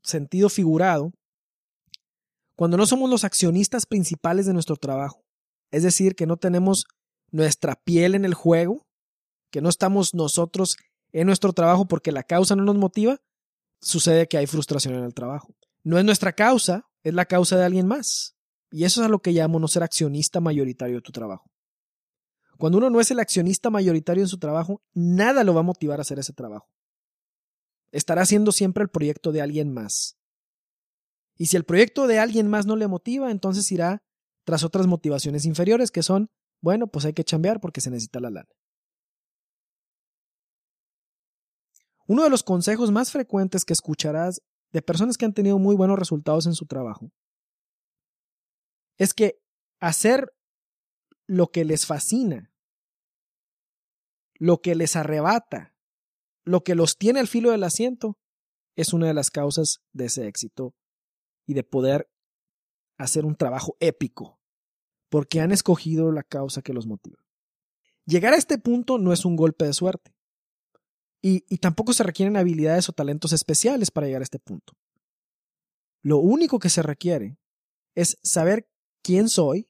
sentido 0.02 0.50
figurado, 0.50 1.12
cuando 2.56 2.78
no 2.78 2.86
somos 2.86 3.10
los 3.10 3.24
accionistas 3.24 3.86
principales 3.86 4.46
de 4.46 4.54
nuestro 4.54 4.78
trabajo, 4.78 5.24
es 5.72 5.84
decir, 5.84 6.16
que 6.16 6.26
no 6.26 6.38
tenemos 6.38 6.86
nuestra 7.32 7.76
piel 7.76 8.16
en 8.16 8.26
el 8.26 8.34
juego, 8.34 8.86
que 9.52 9.62
no 9.62 9.70
estamos 9.70 10.14
nosotros 10.14 10.78
en 11.12 11.28
nuestro 11.28 11.54
trabajo 11.54 11.88
porque 11.88 12.12
la 12.12 12.24
causa 12.24 12.56
no 12.56 12.64
nos 12.64 12.76
motiva, 12.76 13.20
sucede 13.82 14.28
que 14.28 14.38
hay 14.38 14.48
frustración 14.48 14.96
en 14.96 15.04
el 15.04 15.14
trabajo. 15.14 15.56
No 15.84 15.98
es 15.98 16.06
nuestra 16.06 16.34
causa, 16.34 16.86
es 17.04 17.14
la 17.14 17.26
causa 17.26 17.58
de 17.58 17.66
alguien 17.66 17.88
más. 17.88 18.36
Y 18.72 18.84
eso 18.84 19.02
es 19.02 19.08
a 19.08 19.10
lo 19.10 19.20
que 19.20 19.32
llamo 19.32 19.60
no 19.60 19.68
ser 19.68 19.84
accionista 19.84 20.42
mayoritario 20.42 20.96
de 20.96 21.02
tu 21.02 21.12
trabajo. 21.12 21.50
Cuando 22.58 22.78
uno 22.78 22.90
no 22.90 23.00
es 23.00 23.12
el 23.12 23.20
accionista 23.20 23.70
mayoritario 23.70 24.24
en 24.24 24.28
su 24.28 24.40
trabajo, 24.40 24.82
nada 24.94 25.44
lo 25.44 25.54
va 25.54 25.60
a 25.60 25.64
motivar 25.64 26.00
a 26.00 26.02
hacer 26.02 26.20
ese 26.20 26.34
trabajo. 26.34 26.68
estará 27.92 28.24
haciendo 28.24 28.52
siempre 28.52 28.84
el 28.84 28.90
proyecto 28.90 29.32
de 29.32 29.42
alguien 29.42 29.74
más. 29.74 30.18
Y 31.38 31.48
si 31.48 31.58
el 31.58 31.66
proyecto 31.66 32.08
de 32.08 32.20
alguien 32.20 32.48
más 32.48 32.66
no 32.66 32.76
le 32.76 32.88
motiva, 32.88 33.30
entonces 33.30 33.72
irá 33.72 34.04
tras 34.46 34.64
otras 34.64 34.88
motivaciones 34.88 35.46
inferiores 35.46 35.92
que 35.92 36.04
son, 36.04 36.30
bueno, 36.62 36.88
pues 36.88 37.06
hay 37.06 37.14
que 37.14 37.24
chambear 37.24 37.60
porque 37.60 37.82
se 37.82 37.90
necesita 37.90 38.20
la 38.20 38.30
lana. 38.30 38.50
Uno 42.08 42.24
de 42.24 42.30
los 42.30 42.44
consejos 42.44 42.92
más 42.92 43.12
frecuentes 43.12 43.66
que 43.66 43.74
escucharás 43.74 44.42
de 44.72 44.82
personas 44.82 45.18
que 45.18 45.26
han 45.26 45.34
tenido 45.34 45.58
muy 45.58 45.76
buenos 45.76 45.98
resultados 45.98 46.46
en 46.46 46.54
su 46.54 46.66
trabajo 46.68 47.12
es 48.98 49.14
que 49.14 49.40
hacer 49.80 50.32
lo 51.28 51.48
que 51.48 51.66
les 51.66 51.86
fascina, 51.86 52.54
lo 54.36 54.62
que 54.62 54.76
les 54.76 54.96
arrebata, 54.96 55.76
lo 56.44 56.64
que 56.64 56.76
los 56.76 56.98
tiene 56.98 57.20
al 57.20 57.28
filo 57.28 57.52
del 57.52 57.64
asiento, 57.64 58.18
es 58.76 58.94
una 58.94 59.08
de 59.08 59.14
las 59.14 59.32
causas 59.32 59.80
de 59.92 60.06
ese 60.06 60.28
éxito 60.28 60.76
y 61.46 61.54
de 61.54 61.64
poder 61.64 62.10
hacer 62.98 63.26
un 63.26 63.36
trabajo 63.36 63.76
épico, 63.80 64.40
porque 65.10 65.42
han 65.42 65.52
escogido 65.52 66.12
la 66.12 66.24
causa 66.24 66.62
que 66.62 66.74
los 66.74 66.88
motiva. 66.88 67.24
Llegar 68.06 68.34
a 68.34 68.38
este 68.38 68.58
punto 68.58 68.98
no 68.98 69.14
es 69.14 69.26
un 69.26 69.36
golpe 69.36 69.66
de 69.66 69.74
suerte, 69.74 70.16
y, 71.22 71.44
y 71.50 71.58
tampoco 71.58 71.94
se 71.94 72.04
requieren 72.04 72.38
habilidades 72.38 72.88
o 72.90 72.94
talentos 72.94 73.34
especiales 73.34 73.90
para 73.92 74.08
llegar 74.08 74.22
a 74.22 74.24
este 74.24 74.40
punto. 74.40 74.74
Lo 76.04 76.18
único 76.20 76.60
que 76.60 76.70
se 76.70 76.84
requiere 76.84 77.40
es 77.96 78.18
saber 78.22 78.70
quién 79.02 79.28
soy, 79.28 79.68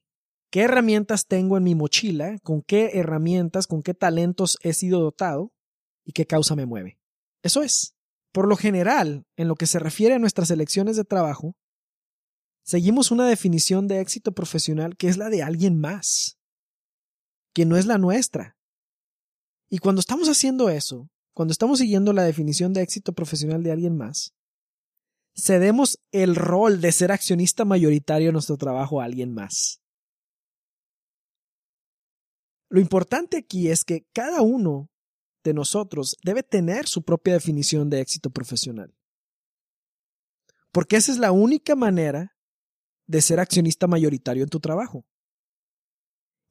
qué 0.52 0.62
herramientas 0.62 1.28
tengo 1.28 1.58
en 1.58 1.64
mi 1.64 1.76
mochila, 1.76 2.40
con 2.44 2.62
qué 2.62 2.92
herramientas, 3.00 3.68
con 3.68 3.82
qué 3.82 3.94
talentos 3.94 4.58
he 4.62 4.74
sido 4.74 5.00
dotado 5.00 5.54
y 6.04 6.12
qué 6.12 6.26
causa 6.26 6.56
me 6.56 6.66
mueve. 6.66 7.00
Eso 7.42 7.64
es. 7.64 7.96
Por 8.32 8.48
lo 8.50 8.58
general, 8.58 9.26
en 9.38 9.48
lo 9.48 9.56
que 9.56 9.66
se 9.66 9.80
refiere 9.80 10.16
a 10.16 10.20
nuestras 10.20 10.52
elecciones 10.52 10.98
de 10.98 11.06
trabajo, 11.06 11.56
seguimos 12.66 13.12
una 13.12 13.28
definición 13.28 13.88
de 13.88 14.02
éxito 14.02 14.34
profesional 14.34 14.98
que 14.98 15.08
es 15.08 15.18
la 15.18 15.30
de 15.30 15.44
alguien 15.44 15.80
más, 15.80 16.40
que 17.54 17.66
no 17.66 17.78
es 17.78 17.86
la 17.86 17.98
nuestra. 17.98 18.58
Y 19.70 19.78
cuando 19.78 20.00
estamos 20.00 20.28
haciendo 20.28 20.70
eso, 20.70 21.10
cuando 21.34 21.52
estamos 21.52 21.80
siguiendo 21.80 22.12
la 22.12 22.24
definición 22.24 22.74
de 22.74 22.82
éxito 22.82 23.14
profesional 23.14 23.62
de 23.64 23.72
alguien 23.72 23.96
más, 23.96 24.34
cedemos 25.36 26.00
el 26.12 26.36
rol 26.36 26.82
de 26.82 26.92
ser 26.92 27.12
accionista 27.12 27.66
mayoritario 27.66 28.30
en 28.30 28.34
nuestro 28.34 28.58
trabajo 28.58 29.00
a 29.00 29.06
alguien 29.06 29.34
más. 29.34 29.82
Lo 32.70 32.80
importante 32.80 33.38
aquí 33.38 33.70
es 33.70 33.86
que 33.86 34.08
cada 34.12 34.42
uno 34.42 34.90
de 35.44 35.54
nosotros 35.54 36.18
debe 36.24 36.42
tener 36.42 36.88
su 36.88 37.04
propia 37.04 37.34
definición 37.34 37.90
de 37.92 38.02
éxito 38.02 38.32
profesional. 38.32 38.96
Porque 40.72 40.96
esa 40.96 41.12
es 41.12 41.20
la 41.20 41.32
única 41.32 41.76
manera 41.76 42.35
de 43.08 43.22
ser 43.22 43.40
accionista 43.40 43.88
mayoritario 43.88 44.44
en 44.44 44.50
tu 44.50 44.60
trabajo. 44.60 45.06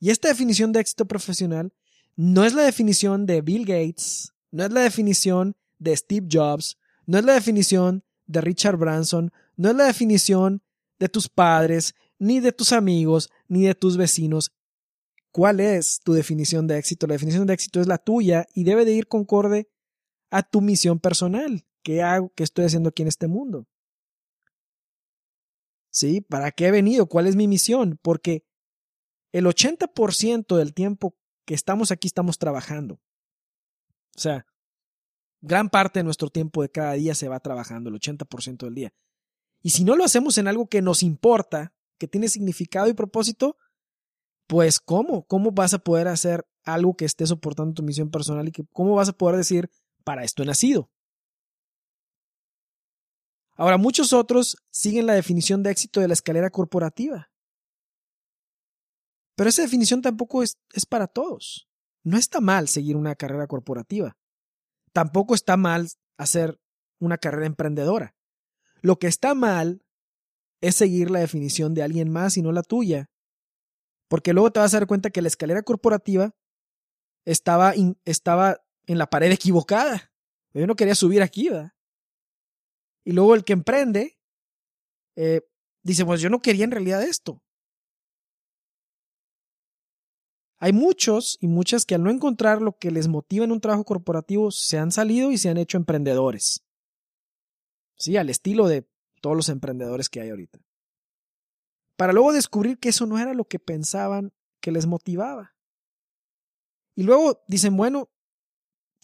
Y 0.01 0.11
esta 0.11 0.29
definición 0.29 0.73
de 0.73 0.81
éxito 0.81 1.07
profesional 1.07 1.73
no 2.17 2.45
es 2.45 2.55
la 2.55 2.62
definición 2.62 3.27
de 3.27 3.40
Bill 3.40 3.64
Gates, 3.64 4.33
no 4.51 4.64
es 4.64 4.73
la 4.73 4.83
definición 4.83 5.57
de 5.79 5.97
Steve 5.97 6.29
Jobs, 6.31 6.79
no 7.07 7.19
es 7.19 7.25
la 7.25 7.35
definición 7.35 8.05
de 8.27 8.40
Richard 8.40 8.77
Branson, 8.77 9.33
no 9.57 9.71
es 9.71 9.77
la 9.77 9.87
definición 9.87 10.62
de 10.99 11.09
tus 11.09 11.29
padres, 11.29 11.95
ni 12.19 12.40
de 12.40 12.53
tus 12.53 12.73
amigos, 12.73 13.31
ni 13.49 13.62
de 13.64 13.75
tus 13.75 13.97
vecinos. 13.97 14.53
¿Cuál 15.31 15.59
es 15.61 16.01
tu 16.05 16.12
definición 16.12 16.67
de 16.67 16.79
éxito? 16.79 17.07
La 17.07 17.14
definición 17.14 17.47
de 17.47 17.55
éxito 17.55 17.81
es 17.81 17.88
la 17.88 17.99
tuya 17.99 18.47
y 18.55 18.64
debe 18.64 18.85
de 18.85 18.93
ir 18.93 19.09
concorde 19.09 19.69
a 20.31 20.43
tu 20.43 20.61
misión 20.61 21.01
personal. 21.01 21.67
¿Qué 21.83 22.03
hago? 22.03 22.33
¿Qué 22.35 22.45
estoy 22.45 22.64
haciendo 22.64 22.90
aquí 22.90 23.03
en 23.03 23.09
este 23.09 23.27
mundo? 23.27 23.67
¿Sí? 25.94 26.20
¿Para 26.20 26.50
qué 26.50 26.66
he 26.66 26.70
venido? 26.72 27.07
¿Cuál 27.07 27.28
es 27.28 27.37
mi 27.37 27.46
misión? 27.46 28.00
Porque 28.02 28.44
el 29.33 29.46
80% 29.46 30.57
del 30.57 30.74
tiempo 30.74 31.16
que 31.46 31.54
estamos 31.54 31.92
aquí 31.92 32.09
estamos 32.09 32.37
trabajando. 32.37 32.96
O 34.16 34.20
sea, 34.20 34.44
gran 35.40 35.70
parte 35.70 36.00
de 36.00 36.04
nuestro 36.04 36.30
tiempo 36.30 36.62
de 36.62 36.70
cada 36.70 36.94
día 36.94 37.14
se 37.14 37.28
va 37.28 37.38
trabajando, 37.38 37.90
el 37.90 37.96
80% 37.96 38.64
del 38.64 38.74
día. 38.74 38.94
Y 39.62 39.70
si 39.70 39.85
no 39.85 39.94
lo 39.94 40.04
hacemos 40.04 40.37
en 40.37 40.48
algo 40.48 40.66
que 40.66 40.83
nos 40.83 41.04
importa, 41.04 41.72
que 41.96 42.09
tiene 42.09 42.28
significado 42.28 42.88
y 42.88 42.94
propósito, 42.94 43.57
pues 44.48 44.80
¿cómo? 44.80 45.24
¿Cómo 45.26 45.52
vas 45.52 45.74
a 45.74 45.78
poder 45.78 46.09
hacer 46.09 46.44
algo 46.64 46.96
que 46.96 47.04
esté 47.04 47.24
soportando 47.24 47.72
tu 47.72 47.85
misión 47.85 48.11
personal 48.11 48.48
y 48.48 48.52
que 48.52 48.64
cómo 48.72 48.96
vas 48.96 49.11
a 49.11 49.12
poder 49.12 49.37
decir, 49.37 49.70
para 50.02 50.24
esto 50.24 50.42
he 50.42 50.46
nacido? 50.46 50.90
Ahora, 53.57 53.79
muchos 53.79 54.12
otros 54.12 54.57
siguen 54.71 55.07
la 55.07 55.14
definición 55.14 55.62
de 55.62 55.71
éxito 55.71 56.01
de 56.01 56.09
la 56.09 56.14
escalera 56.14 56.51
corporativa. 56.51 57.31
Pero 59.37 59.51
esa 59.51 59.62
definición 59.62 60.03
tampoco 60.03 60.43
es, 60.43 60.59
es 60.73 60.87
para 60.87 61.07
todos. 61.07 61.69
No 62.03 62.17
está 62.17 62.40
mal 62.40 62.69
seguir 62.69 62.97
una 62.97 63.14
carrera 63.14 63.47
corporativa 63.47 64.17
tampoco 64.95 65.35
está 65.35 65.59
mal 65.59 65.90
hacer 66.17 66.59
una 66.99 67.19
carrera 67.19 67.47
emprendedora. 67.47 68.14
Lo 68.81 68.99
que 68.99 69.09
está 69.09 69.35
mal 69.35 69.85
es 70.62 70.77
seguir 70.77 71.11
la 71.11 71.19
definición 71.19 71.75
de 71.75 71.83
alguien 71.83 72.11
más 72.11 72.38
y 72.38 72.43
no 72.43 72.53
la 72.53 72.62
tuya. 72.62 73.11
Porque 74.09 74.33
luego 74.33 74.53
te 74.53 74.61
vas 74.61 74.73
a 74.73 74.79
dar 74.79 74.87
cuenta 74.87 75.11
que 75.11 75.21
la 75.21 75.29
escalera 75.29 75.62
corporativa 75.62 76.35
estaba, 77.27 77.75
estaba 78.05 78.64
en 78.87 78.99
la 78.99 79.11
pared 79.11 79.31
equivocada. 79.33 80.12
Yo 80.55 80.67
no 80.67 80.77
quería 80.77 80.95
subir 80.95 81.21
aquí, 81.23 81.49
¿verdad? 81.49 81.73
Y 83.05 83.12
luego 83.12 83.35
el 83.35 83.45
que 83.45 83.53
emprende 83.53 84.19
eh, 85.17 85.43
dice, 85.83 86.05
pues 86.05 86.21
yo 86.21 86.31
no 86.31 86.40
quería 86.40 86.64
en 86.64 86.71
realidad 86.71 87.03
esto. 87.03 87.43
Hay 90.59 90.73
muchos 90.73 91.37
y 91.40 91.49
muchas 91.49 91.85
que 91.85 91.95
al 91.95 92.03
no 92.03 92.11
encontrar 92.11 92.62
lo 92.62 92.79
que 92.79 92.90
les 92.90 93.07
motiva 93.07 93.45
en 93.45 93.53
un 93.53 93.61
trabajo 93.61 93.85
corporativo 93.85 94.51
se 94.51 94.79
han 94.79 94.93
salido 94.93 95.31
y 95.31 95.37
se 95.37 95.51
han 95.51 95.59
hecho 95.59 95.77
emprendedores. 95.77 96.64
Sí, 97.97 98.17
al 98.17 98.31
estilo 98.31 98.67
de 98.67 98.88
todos 99.21 99.37
los 99.37 99.49
emprendedores 99.51 100.09
que 100.09 100.21
hay 100.21 100.31
ahorita. 100.31 100.59
Para 101.97 102.12
luego 102.12 102.33
descubrir 102.33 102.79
que 102.79 102.88
eso 102.88 103.07
no 103.07 103.19
era 103.19 103.35
lo 103.35 103.45
que 103.45 103.59
pensaban 103.59 104.33
que 104.61 104.73
les 104.73 104.87
motivaba. 104.87 105.55
Y 106.97 107.03
luego 107.03 107.43
dicen, 107.47 107.77
bueno, 107.77 108.11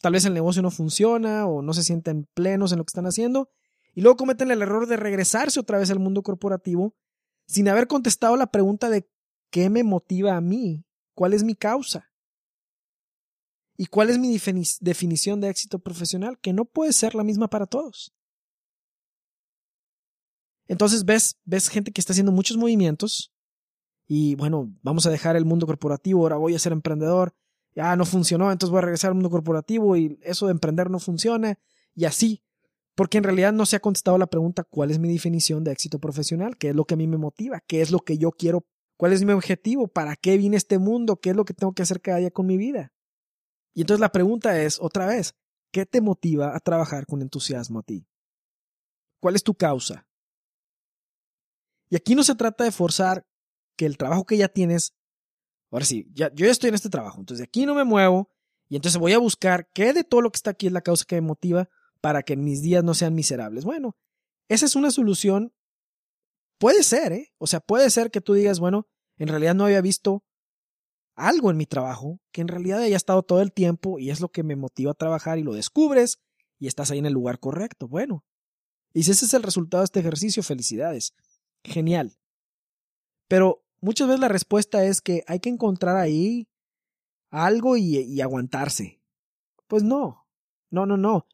tal 0.01 0.15
vez 0.15 0.25
el 0.25 0.35
negocio 0.35 0.63
no 0.63 0.71
funciona 0.71 1.47
o 1.47 1.63
no 1.63 1.73
se 1.75 1.83
sienten 1.83 2.27
plenos 2.35 2.73
en 2.73 2.79
lo 2.79 2.85
que 2.85 2.91
están 2.91 3.07
haciendo. 3.07 3.51
Y 3.95 4.03
luego 4.03 4.17
cometen 4.17 4.51
el 4.51 4.63
error 4.63 4.87
de 4.87 4.97
regresarse 4.97 5.61
otra 5.61 5.79
vez 5.79 5.91
al 5.91 5.99
mundo 5.99 6.23
corporativo 6.23 6.95
sin 7.47 7.69
haber 7.69 7.87
contestado 7.87 8.37
la 8.37 8.51
pregunta 8.51 8.89
de 8.89 9.09
¿qué 9.51 9.71
me 9.71 9.83
motiva 9.83 10.37
a 10.37 10.41
mí 10.41 10.85
¿Cuál 11.21 11.35
es 11.35 11.45
mi 11.45 11.55
causa? 11.55 12.11
¿Y 13.77 13.85
cuál 13.85 14.09
es 14.09 14.19
mi 14.19 14.39
definición 14.81 15.43
de 15.43 15.51
éxito 15.51 15.79
profesional? 15.79 16.39
Que 16.39 16.55
no 16.55 16.65
puede 16.65 16.95
ser 16.95 17.15
la 17.15 17.25
misma 17.25 17.49
para 17.49 17.67
todos. 17.67 18.15
Entonces 20.67 21.05
ves, 21.05 21.39
ves 21.45 21.69
gente 21.69 21.93
que 21.93 22.01
está 22.01 22.15
haciendo 22.15 22.33
muchos 22.33 22.57
movimientos 22.57 23.35
y 24.07 24.35
bueno, 24.37 24.73
vamos 24.81 25.05
a 25.05 25.11
dejar 25.11 25.37
el 25.37 25.45
mundo 25.45 25.67
corporativo, 25.67 26.23
ahora 26.23 26.37
voy 26.37 26.55
a 26.55 26.59
ser 26.59 26.73
emprendedor, 26.73 27.35
ya 27.75 27.95
no 27.97 28.07
funcionó, 28.07 28.51
entonces 28.51 28.71
voy 28.71 28.79
a 28.79 28.87
regresar 28.87 29.09
al 29.09 29.17
mundo 29.17 29.29
corporativo 29.29 29.99
y 29.99 30.19
eso 30.23 30.47
de 30.47 30.53
emprender 30.53 30.89
no 30.89 31.01
funciona 31.01 31.59
y 31.95 32.07
así, 32.07 32.43
porque 32.95 33.19
en 33.19 33.25
realidad 33.25 33.53
no 33.53 33.67
se 33.67 33.77
ha 33.77 33.81
contestado 33.81 34.19
la 34.19 34.27
pregunta 34.27 34.65
cuál 34.65 34.91
es 34.91 34.99
mi 34.99 35.13
definición 35.13 35.65
de 35.65 35.73
éxito 35.73 35.99
profesional, 35.99 36.57
qué 36.57 36.71
es 36.71 36.77
lo 36.77 36.85
que 36.85 36.95
a 36.95 36.97
mí 36.97 37.07
me 37.07 37.17
motiva, 37.17 37.61
qué 37.67 37.81
es 37.81 37.91
lo 37.91 38.01
que 38.01 38.19
yo 38.19 38.31
quiero 38.33 38.67
¿Cuál 39.01 39.15
es 39.15 39.25
mi 39.25 39.33
objetivo? 39.33 39.89
¿Para 39.89 40.15
qué 40.15 40.37
vine 40.37 40.59
este 40.59 40.79
mundo? 40.79 41.17
¿Qué 41.17 41.31
es 41.31 41.37
lo 41.37 41.47
que 41.47 41.55
tengo 41.55 41.73
que 41.73 41.81
hacer 41.81 42.03
cada 42.03 42.19
día 42.19 42.31
con 42.31 42.45
mi 42.45 42.59
vida? 42.59 42.93
Y 43.73 43.81
entonces 43.81 43.99
la 43.99 44.13
pregunta 44.13 44.61
es, 44.61 44.79
otra 44.79 45.07
vez, 45.07 45.35
¿qué 45.73 45.87
te 45.87 46.03
motiva 46.03 46.55
a 46.55 46.61
trabajar 46.61 47.07
con 47.07 47.23
entusiasmo 47.23 47.79
a 47.79 47.83
ti? 47.83 48.07
¿Cuál 49.19 49.37
es 49.37 49.43
tu 49.43 49.55
causa? 49.55 50.07
Y 51.89 51.97
aquí 51.97 52.15
no 52.15 52.23
se 52.23 52.35
trata 52.35 52.65
de 52.65 52.73
forzar 52.73 53.27
que 53.75 53.87
el 53.87 53.97
trabajo 53.97 54.27
que 54.27 54.37
ya 54.37 54.49
tienes, 54.49 54.93
ahora 55.71 55.87
sí, 55.87 56.07
ya, 56.13 56.31
yo 56.35 56.45
ya 56.45 56.53
estoy 56.53 56.69
en 56.69 56.75
este 56.75 56.91
trabajo, 56.91 57.21
entonces 57.21 57.39
de 57.39 57.45
aquí 57.45 57.65
no 57.65 57.75
me 57.75 57.85
muevo 57.85 58.29
y 58.69 58.77
entonces 58.77 59.01
voy 59.01 59.15
a 59.15 59.19
buscar 59.19 59.71
qué 59.73 59.95
de 59.95 60.05
todo 60.05 60.21
lo 60.21 60.31
que 60.31 60.37
está 60.37 60.51
aquí 60.51 60.67
es 60.67 60.75
la 60.75 60.83
causa 60.83 61.07
que 61.09 61.15
me 61.15 61.27
motiva 61.27 61.71
para 62.01 62.23
que 62.23 62.37
mis 62.37 62.63
días 62.63 62.85
no 62.85 62.95
sean 62.95 63.15
miserables. 63.15 63.65
Bueno, 63.65 63.97
esa 64.49 64.67
es 64.67 64.77
una 64.77 64.91
solución 64.91 65.53
Puede 66.61 66.83
ser, 66.83 67.13
¿eh? 67.15 67.33
O 67.39 67.47
sea, 67.47 67.61
puede 67.61 67.89
ser 67.89 68.11
que 68.11 68.21
tú 68.21 68.35
digas, 68.35 68.61
bueno, 68.61 68.87
en 69.17 69.29
realidad 69.29 69.55
no 69.55 69.65
había 69.65 69.81
visto 69.81 70.23
algo 71.17 71.51
en 71.51 71.57
mi 71.57 71.65
trabajo 71.65 72.21
que 72.33 72.43
en 72.43 72.49
realidad 72.49 72.81
haya 72.81 72.99
estado 72.99 73.23
todo 73.23 73.41
el 73.41 73.51
tiempo 73.51 73.99
y 73.99 74.11
es 74.11 74.21
lo 74.21 74.29
que 74.29 74.43
me 74.43 74.57
motiva 74.57 74.91
a 74.91 74.95
trabajar 74.95 75.39
y 75.39 75.43
lo 75.43 75.55
descubres 75.55 76.21
y 76.59 76.67
estás 76.67 76.91
ahí 76.91 76.99
en 76.99 77.07
el 77.07 77.15
lugar 77.15 77.41
correcto. 77.41 77.89
Bueno, 77.89 78.27
y 78.93 79.05
si 79.05 79.13
ese 79.13 79.25
es 79.25 79.33
el 79.33 79.43
resultado 79.43 79.81
de 79.81 79.87
este 79.87 80.01
ejercicio, 80.01 80.43
felicidades. 80.43 81.15
Genial. 81.65 82.19
Pero 83.27 83.65
muchas 83.81 84.09
veces 84.09 84.21
la 84.21 84.29
respuesta 84.29 84.85
es 84.85 85.01
que 85.01 85.25
hay 85.27 85.41
que 85.41 85.49
encontrar 85.49 85.97
ahí 85.97 86.47
algo 87.31 87.79
y, 87.79 87.97
y 87.97 88.21
aguantarse. 88.21 89.01
Pues 89.67 89.83
no, 89.83 90.29
no, 90.69 90.85
no, 90.85 90.99
no. 90.99 91.27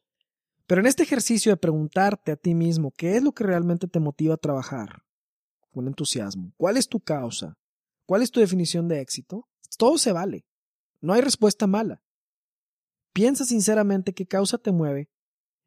Pero 0.67 0.81
en 0.81 0.87
este 0.87 1.03
ejercicio 1.03 1.51
de 1.51 1.57
preguntarte 1.57 2.33
a 2.33 2.35
ti 2.35 2.53
mismo 2.53 2.91
qué 2.91 3.15
es 3.15 3.23
lo 3.23 3.31
que 3.31 3.45
realmente 3.45 3.87
te 3.87 3.99
motiva 3.99 4.35
a 4.35 4.37
trabajar 4.37 5.03
con 5.71 5.87
entusiasmo, 5.87 6.53
cuál 6.57 6.75
es 6.75 6.89
tu 6.89 6.99
causa, 6.99 7.57
cuál 8.05 8.21
es 8.21 8.31
tu 8.31 8.41
definición 8.41 8.87
de 8.87 8.99
éxito, 8.99 9.47
todo 9.77 9.97
se 9.97 10.11
vale. 10.11 10.45
No 10.99 11.13
hay 11.13 11.21
respuesta 11.21 11.67
mala. 11.67 12.03
Piensa 13.13 13.45
sinceramente 13.45 14.13
qué 14.13 14.27
causa 14.27 14.57
te 14.57 14.71
mueve 14.71 15.09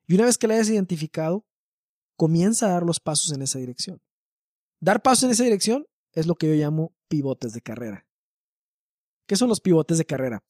y 0.06 0.14
una 0.16 0.24
vez 0.24 0.36
que 0.36 0.46
la 0.48 0.54
hayas 0.54 0.68
identificado, 0.68 1.46
comienza 2.16 2.66
a 2.66 2.72
dar 2.72 2.82
los 2.82 3.00
pasos 3.00 3.32
en 3.32 3.42
esa 3.42 3.58
dirección. 3.58 4.02
Dar 4.80 5.02
pasos 5.02 5.24
en 5.24 5.30
esa 5.30 5.44
dirección 5.44 5.86
es 6.12 6.26
lo 6.26 6.34
que 6.34 6.48
yo 6.48 6.54
llamo 6.54 6.94
pivotes 7.08 7.52
de 7.52 7.62
carrera. 7.62 8.06
¿Qué 9.26 9.36
son 9.36 9.48
los 9.48 9.60
pivotes 9.60 9.98
de 9.98 10.04
carrera? 10.04 10.42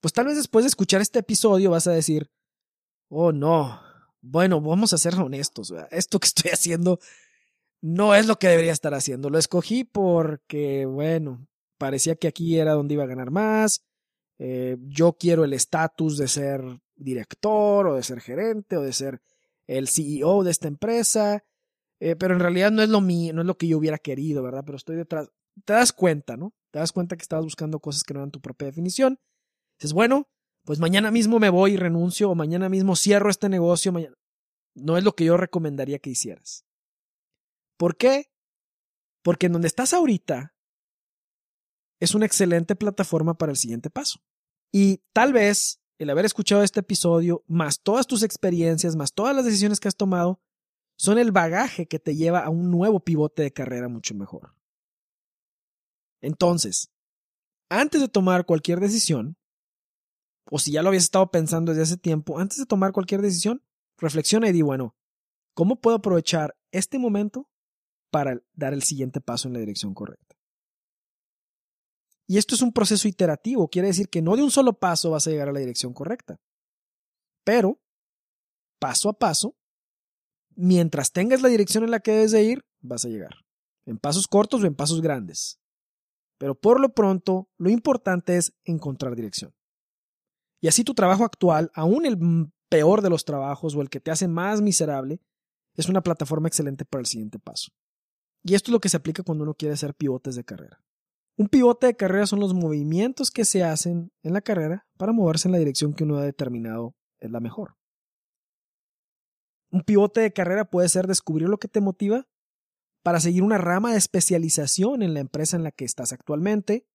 Pues 0.00 0.12
tal 0.12 0.26
vez 0.26 0.36
después 0.36 0.64
de 0.64 0.68
escuchar 0.68 1.00
este 1.00 1.20
episodio 1.20 1.70
vas 1.70 1.86
a 1.86 1.92
decir, 1.92 2.30
oh 3.08 3.32
no, 3.32 3.80
bueno, 4.20 4.60
vamos 4.60 4.92
a 4.92 4.98
ser 4.98 5.14
honestos, 5.16 5.72
esto 5.90 6.18
que 6.18 6.26
estoy 6.26 6.50
haciendo 6.52 6.98
no 7.84 8.14
es 8.14 8.26
lo 8.26 8.38
que 8.38 8.48
debería 8.48 8.72
estar 8.72 8.94
haciendo. 8.94 9.28
Lo 9.28 9.36
escogí 9.38 9.84
porque, 9.84 10.86
bueno, 10.86 11.46
parecía 11.76 12.16
que 12.16 12.28
aquí 12.28 12.58
era 12.58 12.72
donde 12.72 12.94
iba 12.94 13.04
a 13.04 13.08
ganar 13.08 13.30
más. 13.30 13.84
Eh, 14.38 14.78
yo 14.86 15.18
quiero 15.18 15.44
el 15.44 15.52
estatus 15.52 16.16
de 16.16 16.26
ser 16.26 16.62
director 16.96 17.86
o 17.88 17.94
de 17.94 18.02
ser 18.02 18.22
gerente 18.22 18.78
o 18.78 18.82
de 18.82 18.94
ser 18.94 19.20
el 19.66 19.86
CEO 19.88 20.44
de 20.44 20.50
esta 20.50 20.66
empresa. 20.66 21.44
Eh, 22.00 22.16
pero 22.16 22.32
en 22.32 22.40
realidad 22.40 22.70
no 22.70 22.80
es 22.80 22.88
lo 22.88 23.02
mío, 23.02 23.34
no 23.34 23.42
es 23.42 23.46
lo 23.46 23.58
que 23.58 23.68
yo 23.68 23.76
hubiera 23.76 23.98
querido, 23.98 24.42
¿verdad? 24.42 24.62
Pero 24.64 24.76
estoy 24.76 24.96
detrás. 24.96 25.28
Te 25.66 25.74
das 25.74 25.92
cuenta, 25.92 26.38
¿no? 26.38 26.54
Te 26.70 26.78
das 26.78 26.90
cuenta 26.90 27.16
que 27.16 27.22
estabas 27.22 27.44
buscando 27.44 27.80
cosas 27.80 28.02
que 28.02 28.14
no 28.14 28.20
eran 28.20 28.30
tu 28.30 28.40
propia 28.40 28.64
definición. 28.64 29.20
Dices, 29.78 29.92
bueno, 29.92 30.26
pues 30.64 30.78
mañana 30.78 31.10
mismo 31.10 31.38
me 31.38 31.50
voy 31.50 31.72
y 31.72 31.76
renuncio 31.76 32.30
o 32.30 32.34
mañana 32.34 32.68
mismo 32.68 32.96
cierro 32.96 33.30
este 33.30 33.48
negocio. 33.48 33.92
Mañana... 33.92 34.14
No 34.74 34.96
es 34.96 35.04
lo 35.04 35.14
que 35.14 35.24
yo 35.24 35.36
recomendaría 35.36 35.98
que 35.98 36.10
hicieras. 36.10 36.64
¿Por 37.76 37.96
qué? 37.96 38.30
Porque 39.22 39.46
en 39.46 39.52
donde 39.52 39.68
estás 39.68 39.94
ahorita 39.94 40.54
es 42.00 42.14
una 42.14 42.26
excelente 42.26 42.74
plataforma 42.74 43.34
para 43.34 43.52
el 43.52 43.56
siguiente 43.56 43.90
paso. 43.90 44.20
Y 44.72 45.02
tal 45.12 45.32
vez 45.32 45.80
el 45.98 46.10
haber 46.10 46.24
escuchado 46.24 46.62
este 46.62 46.80
episodio, 46.80 47.44
más 47.46 47.80
todas 47.80 48.06
tus 48.06 48.22
experiencias, 48.22 48.96
más 48.96 49.12
todas 49.12 49.36
las 49.36 49.44
decisiones 49.44 49.78
que 49.78 49.88
has 49.88 49.96
tomado, 49.96 50.40
son 50.96 51.18
el 51.18 51.30
bagaje 51.30 51.86
que 51.86 51.98
te 51.98 52.16
lleva 52.16 52.40
a 52.40 52.50
un 52.50 52.70
nuevo 52.70 53.00
pivote 53.00 53.42
de 53.42 53.52
carrera 53.52 53.88
mucho 53.88 54.14
mejor. 54.14 54.54
Entonces, 56.20 56.90
antes 57.68 58.00
de 58.00 58.08
tomar 58.08 58.46
cualquier 58.46 58.80
decisión, 58.80 59.36
o 60.54 60.60
si 60.60 60.70
ya 60.70 60.82
lo 60.82 60.90
habías 60.90 61.02
estado 61.02 61.32
pensando 61.32 61.72
desde 61.72 61.82
hace 61.82 61.96
tiempo, 61.96 62.38
antes 62.38 62.58
de 62.58 62.64
tomar 62.64 62.92
cualquier 62.92 63.20
decisión, 63.20 63.60
reflexiona 63.98 64.48
y 64.48 64.52
di, 64.52 64.62
bueno, 64.62 64.94
¿cómo 65.52 65.80
puedo 65.80 65.96
aprovechar 65.96 66.56
este 66.70 66.96
momento 66.96 67.50
para 68.12 68.40
dar 68.52 68.72
el 68.72 68.84
siguiente 68.84 69.20
paso 69.20 69.48
en 69.48 69.54
la 69.54 69.58
dirección 69.58 69.94
correcta? 69.94 70.36
Y 72.28 72.38
esto 72.38 72.54
es 72.54 72.62
un 72.62 72.72
proceso 72.72 73.08
iterativo, 73.08 73.66
quiere 73.66 73.88
decir 73.88 74.08
que 74.08 74.22
no 74.22 74.36
de 74.36 74.44
un 74.44 74.52
solo 74.52 74.78
paso 74.78 75.10
vas 75.10 75.26
a 75.26 75.30
llegar 75.30 75.48
a 75.48 75.52
la 75.52 75.58
dirección 75.58 75.92
correcta, 75.92 76.40
pero 77.42 77.80
paso 78.78 79.08
a 79.08 79.18
paso, 79.18 79.56
mientras 80.54 81.10
tengas 81.10 81.42
la 81.42 81.48
dirección 81.48 81.82
en 81.82 81.90
la 81.90 81.98
que 81.98 82.12
debes 82.12 82.30
de 82.30 82.44
ir, 82.44 82.64
vas 82.80 83.04
a 83.04 83.08
llegar, 83.08 83.44
en 83.86 83.98
pasos 83.98 84.28
cortos 84.28 84.62
o 84.62 84.66
en 84.66 84.76
pasos 84.76 85.02
grandes. 85.02 85.58
Pero 86.38 86.54
por 86.54 86.78
lo 86.78 86.94
pronto, 86.94 87.50
lo 87.58 87.70
importante 87.70 88.36
es 88.36 88.54
encontrar 88.62 89.16
dirección. 89.16 89.52
Y 90.64 90.68
así 90.68 90.82
tu 90.82 90.94
trabajo 90.94 91.24
actual, 91.24 91.70
aún 91.74 92.06
el 92.06 92.16
peor 92.70 93.02
de 93.02 93.10
los 93.10 93.26
trabajos 93.26 93.74
o 93.74 93.82
el 93.82 93.90
que 93.90 94.00
te 94.00 94.10
hace 94.10 94.28
más 94.28 94.62
miserable, 94.62 95.20
es 95.74 95.90
una 95.90 96.00
plataforma 96.00 96.48
excelente 96.48 96.86
para 96.86 97.00
el 97.00 97.06
siguiente 97.06 97.38
paso. 97.38 97.70
Y 98.42 98.54
esto 98.54 98.70
es 98.70 98.72
lo 98.72 98.80
que 98.80 98.88
se 98.88 98.96
aplica 98.96 99.22
cuando 99.22 99.44
uno 99.44 99.52
quiere 99.52 99.74
hacer 99.74 99.94
pivotes 99.94 100.36
de 100.36 100.44
carrera. 100.44 100.82
Un 101.36 101.48
pivote 101.48 101.88
de 101.88 101.96
carrera 101.96 102.24
son 102.24 102.40
los 102.40 102.54
movimientos 102.54 103.30
que 103.30 103.44
se 103.44 103.62
hacen 103.62 104.10
en 104.22 104.32
la 104.32 104.40
carrera 104.40 104.86
para 104.96 105.12
moverse 105.12 105.48
en 105.48 105.52
la 105.52 105.58
dirección 105.58 105.92
que 105.92 106.04
uno 106.04 106.16
ha 106.16 106.24
determinado 106.24 106.94
es 107.20 107.30
la 107.30 107.40
mejor. 107.40 107.76
Un 109.70 109.82
pivote 109.82 110.22
de 110.22 110.32
carrera 110.32 110.64
puede 110.64 110.88
ser 110.88 111.06
descubrir 111.06 111.50
lo 111.50 111.58
que 111.58 111.68
te 111.68 111.82
motiva 111.82 112.26
para 113.02 113.20
seguir 113.20 113.42
una 113.42 113.58
rama 113.58 113.92
de 113.92 113.98
especialización 113.98 115.02
en 115.02 115.12
la 115.12 115.20
empresa 115.20 115.58
en 115.58 115.62
la 115.62 115.72
que 115.72 115.84
estás 115.84 116.14
actualmente, 116.14 116.86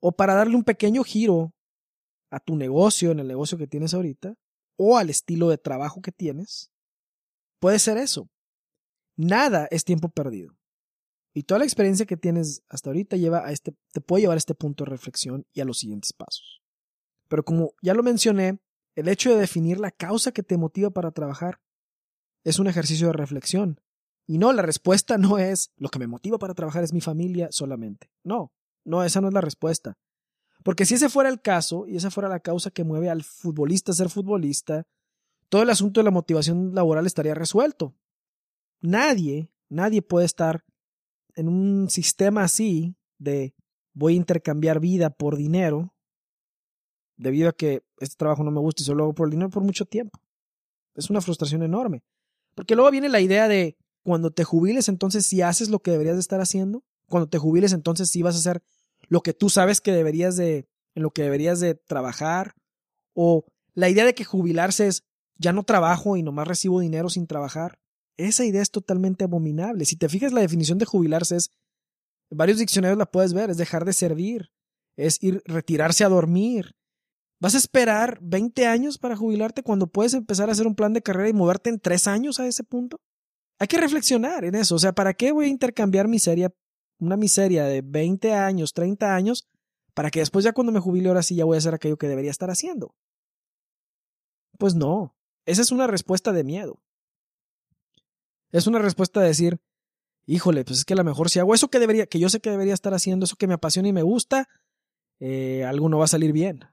o 0.00 0.12
para 0.12 0.34
darle 0.34 0.54
un 0.54 0.64
pequeño 0.64 1.02
giro 1.02 1.54
a 2.30 2.40
tu 2.40 2.56
negocio, 2.56 3.10
en 3.10 3.20
el 3.20 3.28
negocio 3.28 3.58
que 3.58 3.66
tienes 3.66 3.94
ahorita, 3.94 4.34
o 4.76 4.96
al 4.96 5.10
estilo 5.10 5.48
de 5.48 5.58
trabajo 5.58 6.00
que 6.00 6.12
tienes. 6.12 6.70
Puede 7.60 7.78
ser 7.78 7.98
eso. 7.98 8.28
Nada 9.16 9.66
es 9.70 9.84
tiempo 9.84 10.08
perdido. 10.08 10.56
Y 11.34 11.42
toda 11.42 11.58
la 11.58 11.64
experiencia 11.64 12.06
que 12.06 12.16
tienes 12.16 12.62
hasta 12.68 12.90
ahorita 12.90 13.16
lleva 13.16 13.46
a 13.46 13.52
este, 13.52 13.74
te 13.92 14.00
puede 14.00 14.22
llevar 14.22 14.36
a 14.36 14.38
este 14.38 14.54
punto 14.54 14.84
de 14.84 14.90
reflexión 14.90 15.44
y 15.52 15.60
a 15.60 15.64
los 15.64 15.78
siguientes 15.78 16.12
pasos. 16.12 16.62
Pero 17.28 17.44
como 17.44 17.74
ya 17.82 17.94
lo 17.94 18.02
mencioné, 18.02 18.58
el 18.96 19.08
hecho 19.08 19.30
de 19.30 19.38
definir 19.38 19.78
la 19.78 19.90
causa 19.90 20.32
que 20.32 20.42
te 20.42 20.56
motiva 20.56 20.90
para 20.90 21.10
trabajar 21.10 21.60
es 22.44 22.58
un 22.58 22.66
ejercicio 22.66 23.08
de 23.08 23.12
reflexión. 23.12 23.80
Y 24.26 24.38
no, 24.38 24.52
la 24.52 24.62
respuesta 24.62 25.18
no 25.18 25.38
es 25.38 25.70
lo 25.76 25.88
que 25.88 25.98
me 25.98 26.06
motiva 26.06 26.38
para 26.38 26.54
trabajar 26.54 26.84
es 26.84 26.92
mi 26.92 27.00
familia 27.00 27.48
solamente. 27.50 28.10
No, 28.24 28.52
no, 28.84 29.04
esa 29.04 29.20
no 29.20 29.28
es 29.28 29.34
la 29.34 29.40
respuesta. 29.40 29.96
Porque 30.68 30.84
si 30.84 30.96
ese 30.96 31.08
fuera 31.08 31.30
el 31.30 31.40
caso 31.40 31.86
y 31.86 31.96
esa 31.96 32.10
fuera 32.10 32.28
la 32.28 32.40
causa 32.40 32.70
que 32.70 32.84
mueve 32.84 33.08
al 33.08 33.22
futbolista 33.22 33.90
a 33.90 33.94
ser 33.94 34.10
futbolista, 34.10 34.86
todo 35.48 35.62
el 35.62 35.70
asunto 35.70 36.00
de 36.00 36.04
la 36.04 36.10
motivación 36.10 36.74
laboral 36.74 37.06
estaría 37.06 37.34
resuelto. 37.34 37.96
Nadie, 38.82 39.50
nadie 39.70 40.02
puede 40.02 40.26
estar 40.26 40.62
en 41.36 41.48
un 41.48 41.88
sistema 41.88 42.42
así 42.42 42.94
de 43.16 43.54
voy 43.94 44.12
a 44.12 44.16
intercambiar 44.16 44.78
vida 44.78 45.08
por 45.08 45.38
dinero, 45.38 45.94
debido 47.16 47.48
a 47.48 47.54
que 47.54 47.82
este 47.98 48.16
trabajo 48.16 48.44
no 48.44 48.50
me 48.50 48.60
gusta 48.60 48.82
y 48.82 48.84
solo 48.84 49.04
hago 49.04 49.14
por 49.14 49.28
el 49.28 49.30
dinero 49.30 49.48
por 49.48 49.64
mucho 49.64 49.86
tiempo. 49.86 50.20
Es 50.94 51.08
una 51.08 51.22
frustración 51.22 51.62
enorme. 51.62 52.02
Porque 52.54 52.74
luego 52.74 52.90
viene 52.90 53.08
la 53.08 53.22
idea 53.22 53.48
de 53.48 53.78
cuando 54.04 54.32
te 54.32 54.44
jubiles, 54.44 54.90
entonces 54.90 55.24
si 55.24 55.40
haces 55.40 55.70
lo 55.70 55.78
que 55.78 55.92
deberías 55.92 56.16
de 56.16 56.20
estar 56.20 56.42
haciendo. 56.42 56.84
Cuando 57.08 57.26
te 57.26 57.38
jubiles, 57.38 57.72
entonces 57.72 58.10
sí 58.10 58.20
vas 58.20 58.34
a 58.34 58.40
hacer 58.40 58.62
lo 59.08 59.22
que 59.22 59.32
tú 59.32 59.50
sabes 59.50 59.80
que 59.80 59.92
deberías 59.92 60.36
de, 60.36 60.68
en 60.94 61.02
lo 61.02 61.10
que 61.10 61.22
deberías 61.22 61.60
de 61.60 61.74
trabajar. 61.74 62.54
O 63.14 63.44
la 63.74 63.88
idea 63.88 64.04
de 64.04 64.14
que 64.14 64.24
jubilarse 64.24 64.86
es 64.86 65.04
ya 65.38 65.52
no 65.52 65.62
trabajo 65.62 66.16
y 66.16 66.22
nomás 66.22 66.48
recibo 66.48 66.80
dinero 66.80 67.08
sin 67.08 67.26
trabajar. 67.26 67.78
Esa 68.16 68.44
idea 68.44 68.62
es 68.62 68.70
totalmente 68.70 69.24
abominable. 69.24 69.84
Si 69.84 69.96
te 69.96 70.08
fijas, 70.08 70.32
la 70.32 70.40
definición 70.40 70.78
de 70.78 70.84
jubilarse 70.84 71.36
es, 71.36 71.50
varios 72.30 72.58
diccionarios 72.58 72.98
la 72.98 73.06
puedes 73.06 73.32
ver, 73.32 73.50
es 73.50 73.56
dejar 73.56 73.84
de 73.84 73.92
servir, 73.92 74.50
es 74.96 75.22
ir, 75.22 75.42
retirarse 75.46 76.04
a 76.04 76.08
dormir. 76.08 76.74
¿Vas 77.40 77.54
a 77.54 77.58
esperar 77.58 78.18
20 78.20 78.66
años 78.66 78.98
para 78.98 79.16
jubilarte 79.16 79.62
cuando 79.62 79.86
puedes 79.86 80.14
empezar 80.14 80.48
a 80.48 80.52
hacer 80.52 80.66
un 80.66 80.74
plan 80.74 80.92
de 80.92 81.02
carrera 81.02 81.28
y 81.28 81.32
moverte 81.32 81.70
en 81.70 81.78
tres 81.78 82.08
años 82.08 82.40
a 82.40 82.46
ese 82.48 82.64
punto? 82.64 83.00
Hay 83.60 83.68
que 83.68 83.78
reflexionar 83.78 84.44
en 84.44 84.56
eso. 84.56 84.74
O 84.74 84.78
sea, 84.80 84.92
¿para 84.92 85.14
qué 85.14 85.30
voy 85.30 85.46
a 85.46 85.48
intercambiar 85.48 86.08
miseria, 86.08 86.52
una 86.98 87.16
miseria 87.16 87.64
de 87.64 87.82
20 87.82 88.34
años, 88.34 88.72
30 88.72 89.14
años, 89.14 89.48
para 89.94 90.10
que 90.10 90.20
después 90.20 90.44
ya 90.44 90.52
cuando 90.52 90.72
me 90.72 90.80
jubile 90.80 91.08
ahora 91.08 91.22
sí 91.22 91.34
ya 91.34 91.44
voy 91.44 91.56
a 91.56 91.58
hacer 91.58 91.74
aquello 91.74 91.96
que 91.96 92.08
debería 92.08 92.30
estar 92.30 92.50
haciendo? 92.50 92.94
Pues 94.58 94.74
no. 94.74 95.14
Esa 95.44 95.62
es 95.62 95.72
una 95.72 95.86
respuesta 95.86 96.32
de 96.32 96.44
miedo. 96.44 96.80
Es 98.50 98.66
una 98.66 98.78
respuesta 98.78 99.20
de 99.20 99.28
decir, 99.28 99.60
híjole, 100.26 100.64
pues 100.64 100.78
es 100.80 100.84
que 100.84 100.94
a 100.94 100.96
lo 100.96 101.04
mejor 101.04 101.30
si 101.30 101.38
hago 101.38 101.54
eso 101.54 101.68
que 101.68 101.78
debería, 101.78 102.06
que 102.06 102.18
yo 102.18 102.28
sé 102.28 102.40
que 102.40 102.50
debería 102.50 102.74
estar 102.74 102.94
haciendo, 102.94 103.24
eso 103.24 103.36
que 103.36 103.46
me 103.46 103.54
apasiona 103.54 103.88
y 103.88 103.92
me 103.92 104.02
gusta, 104.02 104.48
eh, 105.20 105.64
algo 105.64 105.88
no 105.88 105.98
va 105.98 106.04
a 106.04 106.08
salir 106.08 106.32
bien. 106.32 106.64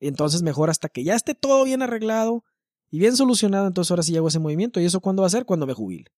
Entonces 0.00 0.42
mejor 0.42 0.70
hasta 0.70 0.88
que 0.88 1.04
ya 1.04 1.14
esté 1.14 1.34
todo 1.34 1.64
bien 1.64 1.82
arreglado 1.82 2.44
y 2.90 2.98
bien 2.98 3.16
solucionado, 3.16 3.66
entonces 3.66 3.90
ahora 3.90 4.02
sí 4.02 4.16
hago 4.16 4.28
ese 4.28 4.38
movimiento. 4.38 4.80
¿Y 4.80 4.84
eso 4.84 5.00
cuándo 5.00 5.22
va 5.22 5.26
a 5.26 5.30
ser? 5.30 5.44
Cuando 5.44 5.66
me 5.66 5.74
jubile. 5.74 6.10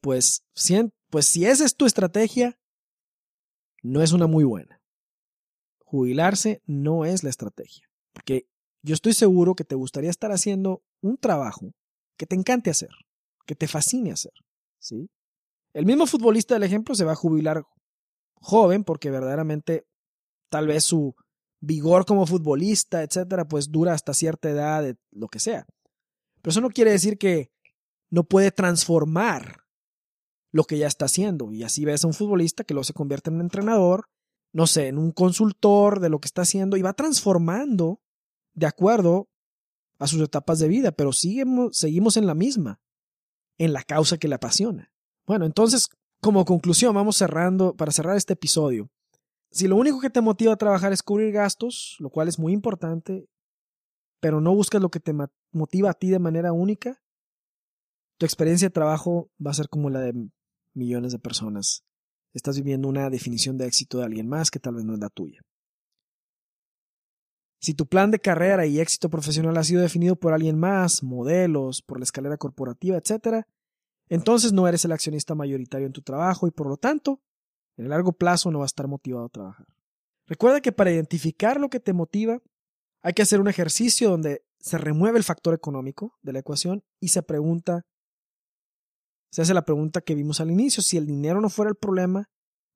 pues, 0.00 0.44
si, 0.54 0.74
pues 1.10 1.26
si 1.26 1.44
esa 1.44 1.64
es 1.64 1.76
tu 1.76 1.86
estrategia, 1.86 2.58
no 3.82 4.02
es 4.02 4.12
una 4.12 4.26
muy 4.26 4.44
buena. 4.44 4.80
Jubilarse 5.84 6.62
no 6.66 7.04
es 7.04 7.24
la 7.24 7.30
estrategia. 7.30 7.88
Porque 8.12 8.46
yo 8.82 8.94
estoy 8.94 9.12
seguro 9.12 9.54
que 9.54 9.64
te 9.64 9.74
gustaría 9.74 10.10
estar 10.10 10.32
haciendo 10.32 10.82
un 11.00 11.16
trabajo 11.18 11.72
que 12.16 12.26
te 12.26 12.36
encante 12.36 12.70
hacer, 12.70 12.90
que 13.46 13.54
te 13.54 13.66
fascine 13.66 14.12
hacer, 14.12 14.32
¿sí? 14.78 15.10
El 15.72 15.86
mismo 15.86 16.06
futbolista 16.06 16.54
del 16.54 16.64
ejemplo 16.64 16.94
se 16.94 17.04
va 17.04 17.12
a 17.12 17.16
jubilar 17.16 17.64
joven 18.34 18.84
porque 18.84 19.10
verdaderamente 19.10 19.86
tal 20.48 20.66
vez 20.66 20.84
su 20.84 21.14
vigor 21.60 22.04
como 22.04 22.26
futbolista, 22.26 23.02
etcétera, 23.02 23.46
pues 23.46 23.70
dura 23.70 23.94
hasta 23.94 24.14
cierta 24.14 24.50
edad, 24.50 24.94
lo 25.10 25.28
que 25.28 25.38
sea. 25.38 25.66
Pero 26.42 26.50
eso 26.50 26.60
no 26.60 26.70
quiere 26.70 26.90
decir 26.90 27.18
que 27.18 27.50
no 28.10 28.24
puede 28.24 28.50
transformar 28.50 29.59
lo 30.52 30.64
que 30.64 30.78
ya 30.78 30.86
está 30.86 31.06
haciendo. 31.06 31.52
Y 31.52 31.62
así 31.62 31.84
ves 31.84 32.04
a 32.04 32.06
un 32.06 32.14
futbolista 32.14 32.64
que 32.64 32.74
luego 32.74 32.84
se 32.84 32.92
convierte 32.92 33.30
en 33.30 33.36
un 33.36 33.42
entrenador, 33.42 34.08
no 34.52 34.66
sé, 34.66 34.88
en 34.88 34.98
un 34.98 35.12
consultor 35.12 36.00
de 36.00 36.08
lo 36.08 36.20
que 36.20 36.26
está 36.26 36.42
haciendo 36.42 36.76
y 36.76 36.82
va 36.82 36.92
transformando 36.92 38.00
de 38.54 38.66
acuerdo 38.66 39.28
a 39.98 40.06
sus 40.06 40.20
etapas 40.22 40.58
de 40.58 40.68
vida, 40.68 40.92
pero 40.92 41.12
seguimos, 41.12 41.76
seguimos 41.76 42.16
en 42.16 42.26
la 42.26 42.34
misma, 42.34 42.80
en 43.58 43.72
la 43.72 43.82
causa 43.82 44.18
que 44.18 44.28
le 44.28 44.34
apasiona. 44.34 44.92
Bueno, 45.26 45.44
entonces, 45.44 45.88
como 46.20 46.44
conclusión, 46.44 46.94
vamos 46.94 47.16
cerrando, 47.16 47.76
para 47.76 47.92
cerrar 47.92 48.16
este 48.16 48.32
episodio. 48.32 48.90
Si 49.50 49.68
lo 49.68 49.76
único 49.76 50.00
que 50.00 50.10
te 50.10 50.20
motiva 50.20 50.54
a 50.54 50.56
trabajar 50.56 50.92
es 50.92 51.02
cubrir 51.02 51.32
gastos, 51.32 51.96
lo 51.98 52.10
cual 52.10 52.28
es 52.28 52.38
muy 52.38 52.52
importante, 52.52 53.28
pero 54.20 54.40
no 54.40 54.54
buscas 54.54 54.80
lo 54.80 54.90
que 54.90 55.00
te 55.00 55.14
motiva 55.52 55.90
a 55.90 55.94
ti 55.94 56.08
de 56.08 56.18
manera 56.18 56.52
única, 56.52 57.02
tu 58.18 58.26
experiencia 58.26 58.68
de 58.68 58.72
trabajo 58.72 59.30
va 59.44 59.50
a 59.50 59.54
ser 59.54 59.68
como 59.68 59.90
la 59.90 60.00
de 60.00 60.14
millones 60.74 61.12
de 61.12 61.18
personas. 61.18 61.84
Estás 62.32 62.56
viviendo 62.56 62.88
una 62.88 63.10
definición 63.10 63.58
de 63.58 63.66
éxito 63.66 63.98
de 63.98 64.04
alguien 64.04 64.28
más 64.28 64.50
que 64.50 64.60
tal 64.60 64.74
vez 64.74 64.84
no 64.84 64.94
es 64.94 65.00
la 65.00 65.08
tuya. 65.08 65.40
Si 67.60 67.74
tu 67.74 67.86
plan 67.86 68.10
de 68.10 68.20
carrera 68.20 68.66
y 68.66 68.80
éxito 68.80 69.10
profesional 69.10 69.56
ha 69.58 69.64
sido 69.64 69.82
definido 69.82 70.16
por 70.16 70.32
alguien 70.32 70.58
más, 70.58 71.02
modelos, 71.02 71.82
por 71.82 71.98
la 71.98 72.04
escalera 72.04 72.38
corporativa, 72.38 72.96
etc., 72.96 73.44
entonces 74.08 74.52
no 74.52 74.66
eres 74.66 74.84
el 74.84 74.92
accionista 74.92 75.34
mayoritario 75.34 75.86
en 75.86 75.92
tu 75.92 76.02
trabajo 76.02 76.46
y 76.46 76.50
por 76.50 76.68
lo 76.68 76.76
tanto, 76.76 77.20
en 77.76 77.84
el 77.84 77.90
largo 77.90 78.12
plazo 78.12 78.50
no 78.50 78.60
vas 78.60 78.68
a 78.68 78.72
estar 78.72 78.88
motivado 78.88 79.26
a 79.26 79.28
trabajar. 79.28 79.66
Recuerda 80.26 80.60
que 80.60 80.72
para 80.72 80.90
identificar 80.90 81.60
lo 81.60 81.68
que 81.68 81.80
te 81.80 81.92
motiva, 81.92 82.40
hay 83.02 83.12
que 83.12 83.22
hacer 83.22 83.40
un 83.40 83.48
ejercicio 83.48 84.10
donde 84.10 84.42
se 84.58 84.78
remueve 84.78 85.18
el 85.18 85.24
factor 85.24 85.54
económico 85.54 86.18
de 86.22 86.32
la 86.32 86.38
ecuación 86.40 86.82
y 86.98 87.08
se 87.08 87.22
pregunta 87.22 87.84
se 89.30 89.42
hace 89.42 89.54
la 89.54 89.64
pregunta 89.64 90.00
que 90.00 90.14
vimos 90.14 90.40
al 90.40 90.50
inicio, 90.50 90.82
si 90.82 90.96
el 90.96 91.06
dinero 91.06 91.40
no 91.40 91.48
fuera 91.48 91.70
el 91.70 91.76
problema 91.76 92.28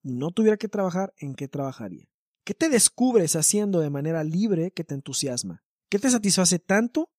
y 0.03 0.15
no 0.15 0.31
tuviera 0.31 0.57
que 0.57 0.69
trabajar, 0.69 1.13
¿en 1.17 1.35
qué 1.35 1.49
trabajaría? 1.49 2.07
¿Qué 2.45 2.55
te 2.55 2.69
descubres 2.69 3.37
haciendo 3.37 3.81
de 3.81 3.91
manera 3.91 4.23
libre 4.23 4.71
que 4.71 4.85
te 4.85 4.95
entusiasma? 4.95 5.65
¿Qué 5.89 5.99
te 5.99 6.11
satisface 6.11 6.59
tanto 6.59 7.11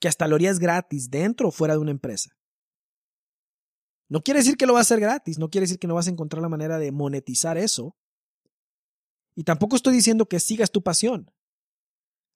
que 0.00 0.08
hasta 0.08 0.26
lo 0.26 0.36
harías 0.36 0.58
gratis 0.58 1.10
dentro 1.10 1.48
o 1.48 1.50
fuera 1.52 1.74
de 1.74 1.80
una 1.80 1.90
empresa? 1.90 2.30
No 4.08 4.22
quiere 4.22 4.40
decir 4.40 4.56
que 4.56 4.66
lo 4.66 4.72
vas 4.72 4.80
a 4.80 4.94
hacer 4.94 5.00
gratis, 5.00 5.38
no 5.38 5.50
quiere 5.50 5.64
decir 5.64 5.78
que 5.78 5.86
no 5.86 5.94
vas 5.94 6.08
a 6.08 6.10
encontrar 6.10 6.42
la 6.42 6.48
manera 6.48 6.78
de 6.78 6.90
monetizar 6.90 7.58
eso. 7.58 7.96
Y 9.36 9.44
tampoco 9.44 9.76
estoy 9.76 9.94
diciendo 9.94 10.26
que 10.26 10.40
sigas 10.40 10.72
tu 10.72 10.82
pasión. 10.82 11.30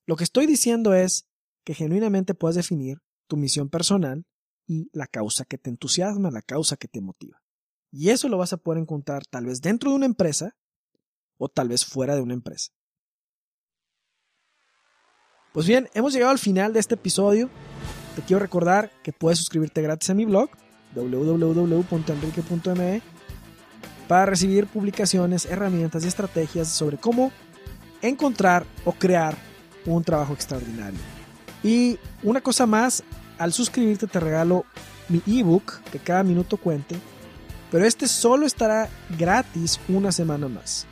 Lo 0.07 0.15
que 0.15 0.25
estoy 0.25 0.47
diciendo 0.47 0.95
es 0.95 1.27
que 1.65 1.75
genuinamente 1.75 2.35
puedas 2.35 2.55
definir 2.55 2.99
tu 3.27 3.37
misión 3.37 3.71
personal 3.71 4.25
y 4.67 4.89
la 4.93 5.07
causa 5.07 5.45
que 5.45 5.59
te 5.59 5.71
entusiasma, 5.71 6.31
la 6.31 6.43
causa 6.43 6.77
que 6.77 6.89
te 6.89 7.01
motiva. 7.01 7.41
Y 7.91 8.11
eso 8.11 8.29
lo 8.29 8.39
vas 8.39 8.53
a 8.53 8.57
poder 8.57 8.81
encontrar 8.81 9.25
tal 9.27 9.47
vez 9.47 9.61
dentro 9.61 9.91
de 9.91 9.97
una 9.97 10.07
empresa 10.07 10.57
o 11.37 11.49
tal 11.49 11.69
vez 11.69 11.85
fuera 11.85 12.15
de 12.15 12.23
una 12.23 12.35
empresa. 12.35 12.71
Pues 15.53 15.67
bien, 15.67 15.89
hemos 15.95 16.13
llegado 16.13 16.33
al 16.33 16.39
final 16.39 16.73
de 16.73 16.81
este 16.81 16.95
episodio. 16.95 17.49
Te 18.17 18.23
quiero 18.23 18.41
recordar 18.41 18.91
que 19.03 19.13
puedes 19.13 19.39
suscribirte 19.39 19.83
gratis 19.83 20.11
a 20.11 20.15
mi 20.15 20.25
blog 20.25 20.51
www.enrique.me 20.95 23.03
para 24.09 24.27
recibir 24.27 24.67
publicaciones, 24.67 25.47
herramientas 25.47 26.05
y 26.05 26.09
estrategias 26.09 26.69
sobre 26.69 26.99
cómo 26.99 27.33
encontrar 28.03 28.67
o 28.85 28.93
crear 28.93 29.37
un 29.87 30.05
trabajo 30.05 30.35
extraordinario. 30.35 30.99
Y 31.63 31.99
una 32.23 32.41
cosa 32.41 32.67
más, 32.67 33.03
al 33.39 33.53
suscribirte 33.53 34.07
te 34.07 34.21
regalo 34.21 34.65
mi 35.09 35.23
ebook, 35.27 35.81
que 35.91 35.99
cada 35.99 36.23
minuto 36.23 36.57
cuente, 36.57 36.97
pero 37.71 37.85
este 37.87 38.09
solo 38.09 38.47
estará 38.47 38.89
gratis 39.19 39.81
una 39.89 40.13
semana 40.13 40.49
más. 40.49 40.87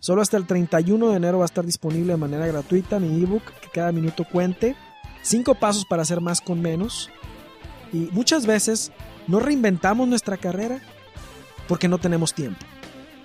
Solo 0.00 0.22
hasta 0.22 0.36
el 0.36 0.46
31 0.46 1.10
de 1.10 1.16
enero 1.16 1.38
va 1.38 1.44
a 1.44 1.46
estar 1.46 1.64
disponible 1.64 2.12
de 2.12 2.16
manera 2.16 2.46
gratuita 2.46 3.00
mi 3.00 3.22
ebook, 3.22 3.42
que 3.60 3.68
cada 3.72 3.92
minuto 3.92 4.24
cuente. 4.24 4.76
Cinco 5.22 5.54
pasos 5.56 5.84
para 5.84 6.02
hacer 6.02 6.20
más 6.20 6.40
con 6.40 6.62
menos. 6.62 7.10
Y 7.92 8.08
muchas 8.12 8.46
veces 8.46 8.92
no 9.26 9.40
reinventamos 9.40 10.06
nuestra 10.06 10.36
carrera 10.36 10.80
porque 11.66 11.88
no 11.88 11.98
tenemos 11.98 12.32
tiempo, 12.32 12.64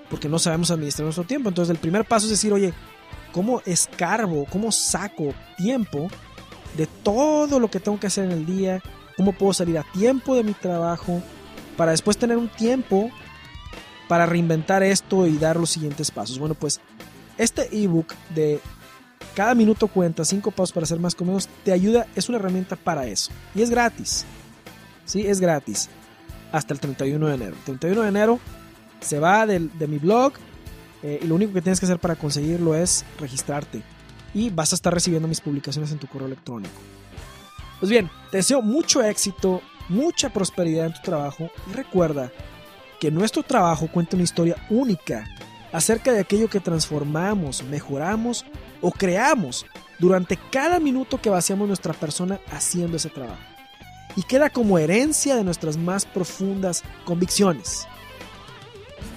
porque 0.09 0.27
no 0.27 0.39
sabemos 0.39 0.71
administrar 0.71 1.05
nuestro 1.05 1.23
tiempo. 1.23 1.49
Entonces 1.49 1.71
el 1.71 1.79
primer 1.79 2.05
paso 2.05 2.25
es 2.25 2.31
decir, 2.31 2.51
oye, 2.51 2.73
¿cómo 3.31 3.61
escarbo, 3.65 4.45
cómo 4.49 4.71
saco 4.71 5.33
tiempo 5.57 6.09
de 6.77 6.87
todo 6.87 7.59
lo 7.59 7.69
que 7.69 7.79
tengo 7.79 7.99
que 7.99 8.07
hacer 8.07 8.25
en 8.25 8.31
el 8.31 8.45
día, 8.45 8.81
cómo 9.17 9.33
puedo 9.33 9.53
salir 9.53 9.77
a 9.77 9.83
tiempo 9.91 10.35
de 10.35 10.43
mi 10.43 10.53
trabajo, 10.53 11.21
para 11.77 11.91
después 11.91 12.17
tener 12.17 12.37
un 12.37 12.49
tiempo 12.49 13.09
para 14.07 14.25
reinventar 14.25 14.83
esto 14.83 15.25
y 15.25 15.37
dar 15.37 15.57
los 15.57 15.69
siguientes 15.69 16.11
pasos. 16.11 16.37
Bueno, 16.37 16.53
pues 16.53 16.81
este 17.37 17.69
ebook 17.71 18.13
de 18.35 18.59
cada 19.35 19.55
minuto 19.55 19.87
cuenta, 19.87 20.25
cinco 20.25 20.51
pasos 20.51 20.73
para 20.73 20.83
hacer 20.83 20.99
más 20.99 21.15
con 21.15 21.27
menos, 21.27 21.47
te 21.63 21.71
ayuda, 21.71 22.07
es 22.15 22.27
una 22.27 22.37
herramienta 22.37 22.75
para 22.75 23.07
eso. 23.07 23.31
Y 23.55 23.61
es 23.61 23.69
gratis. 23.69 24.25
Sí, 25.05 25.25
es 25.25 25.39
gratis. 25.39 25.89
Hasta 26.51 26.73
el 26.73 26.79
31 26.79 27.27
de 27.27 27.35
enero. 27.35 27.55
El 27.55 27.63
31 27.63 28.01
de 28.01 28.09
enero 28.09 28.39
se 28.99 29.19
va 29.19 29.45
de, 29.45 29.59
mi 29.59 29.97
blog 29.97 30.33
eh, 31.03 31.19
y 31.21 31.27
lo 31.27 31.35
único 31.35 31.53
que 31.53 31.61
tienes 31.61 31.79
que 31.79 31.85
hacer 31.85 31.99
para 31.99 32.15
conseguirlo 32.15 32.75
es 32.75 33.05
registrarte 33.19 33.81
y 34.33 34.49
vas 34.49 34.71
a 34.71 34.75
estar 34.75 34.93
recibiendo 34.93 35.27
mis 35.27 35.41
publicaciones 35.41 35.91
en 35.91 35.99
tu 35.99 36.07
correo 36.07 36.27
electrónico. 36.27 36.73
Pues 37.79 37.89
bien, 37.89 38.09
te 38.29 38.37
deseo 38.37 38.61
mucho 38.61 39.03
éxito, 39.03 39.61
mucha 39.89 40.29
prosperidad 40.29 40.85
en 40.85 40.93
tu 40.93 41.01
trabajo 41.01 41.49
y 41.69 41.73
recuerda 41.73 42.31
que 42.99 43.11
nuestro 43.11 43.41
trabajo 43.43 43.87
cuenta 43.87 44.15
una 44.15 44.23
historia 44.23 44.55
única 44.69 45.25
acerca 45.71 46.11
de 46.11 46.19
aquello 46.19 46.49
que 46.49 46.59
transformamos, 46.59 47.63
mejoramos 47.63 48.45
o 48.81 48.91
creamos 48.91 49.65
durante 49.99 50.37
cada 50.51 50.79
minuto 50.79 51.19
que 51.19 51.29
vaciamos 51.29 51.67
nuestra 51.67 51.93
persona 51.93 52.39
haciendo 52.51 52.97
ese 52.97 53.09
trabajo. 53.09 53.41
Y 54.15 54.23
queda 54.23 54.49
como 54.49 54.77
herencia 54.77 55.35
de 55.35 55.43
nuestras 55.43 55.77
más 55.77 56.05
profundas 56.05 56.83
convicciones. 57.05 57.87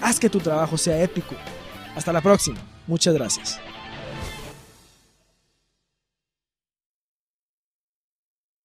Haz 0.00 0.20
que 0.20 0.30
tu 0.30 0.38
trabajo 0.38 0.78
sea 0.78 1.02
épico. 1.02 1.34
Hasta 1.96 2.12
la 2.12 2.20
próxima. 2.20 2.58
Muchas 2.86 3.14
gracias. 3.14 3.60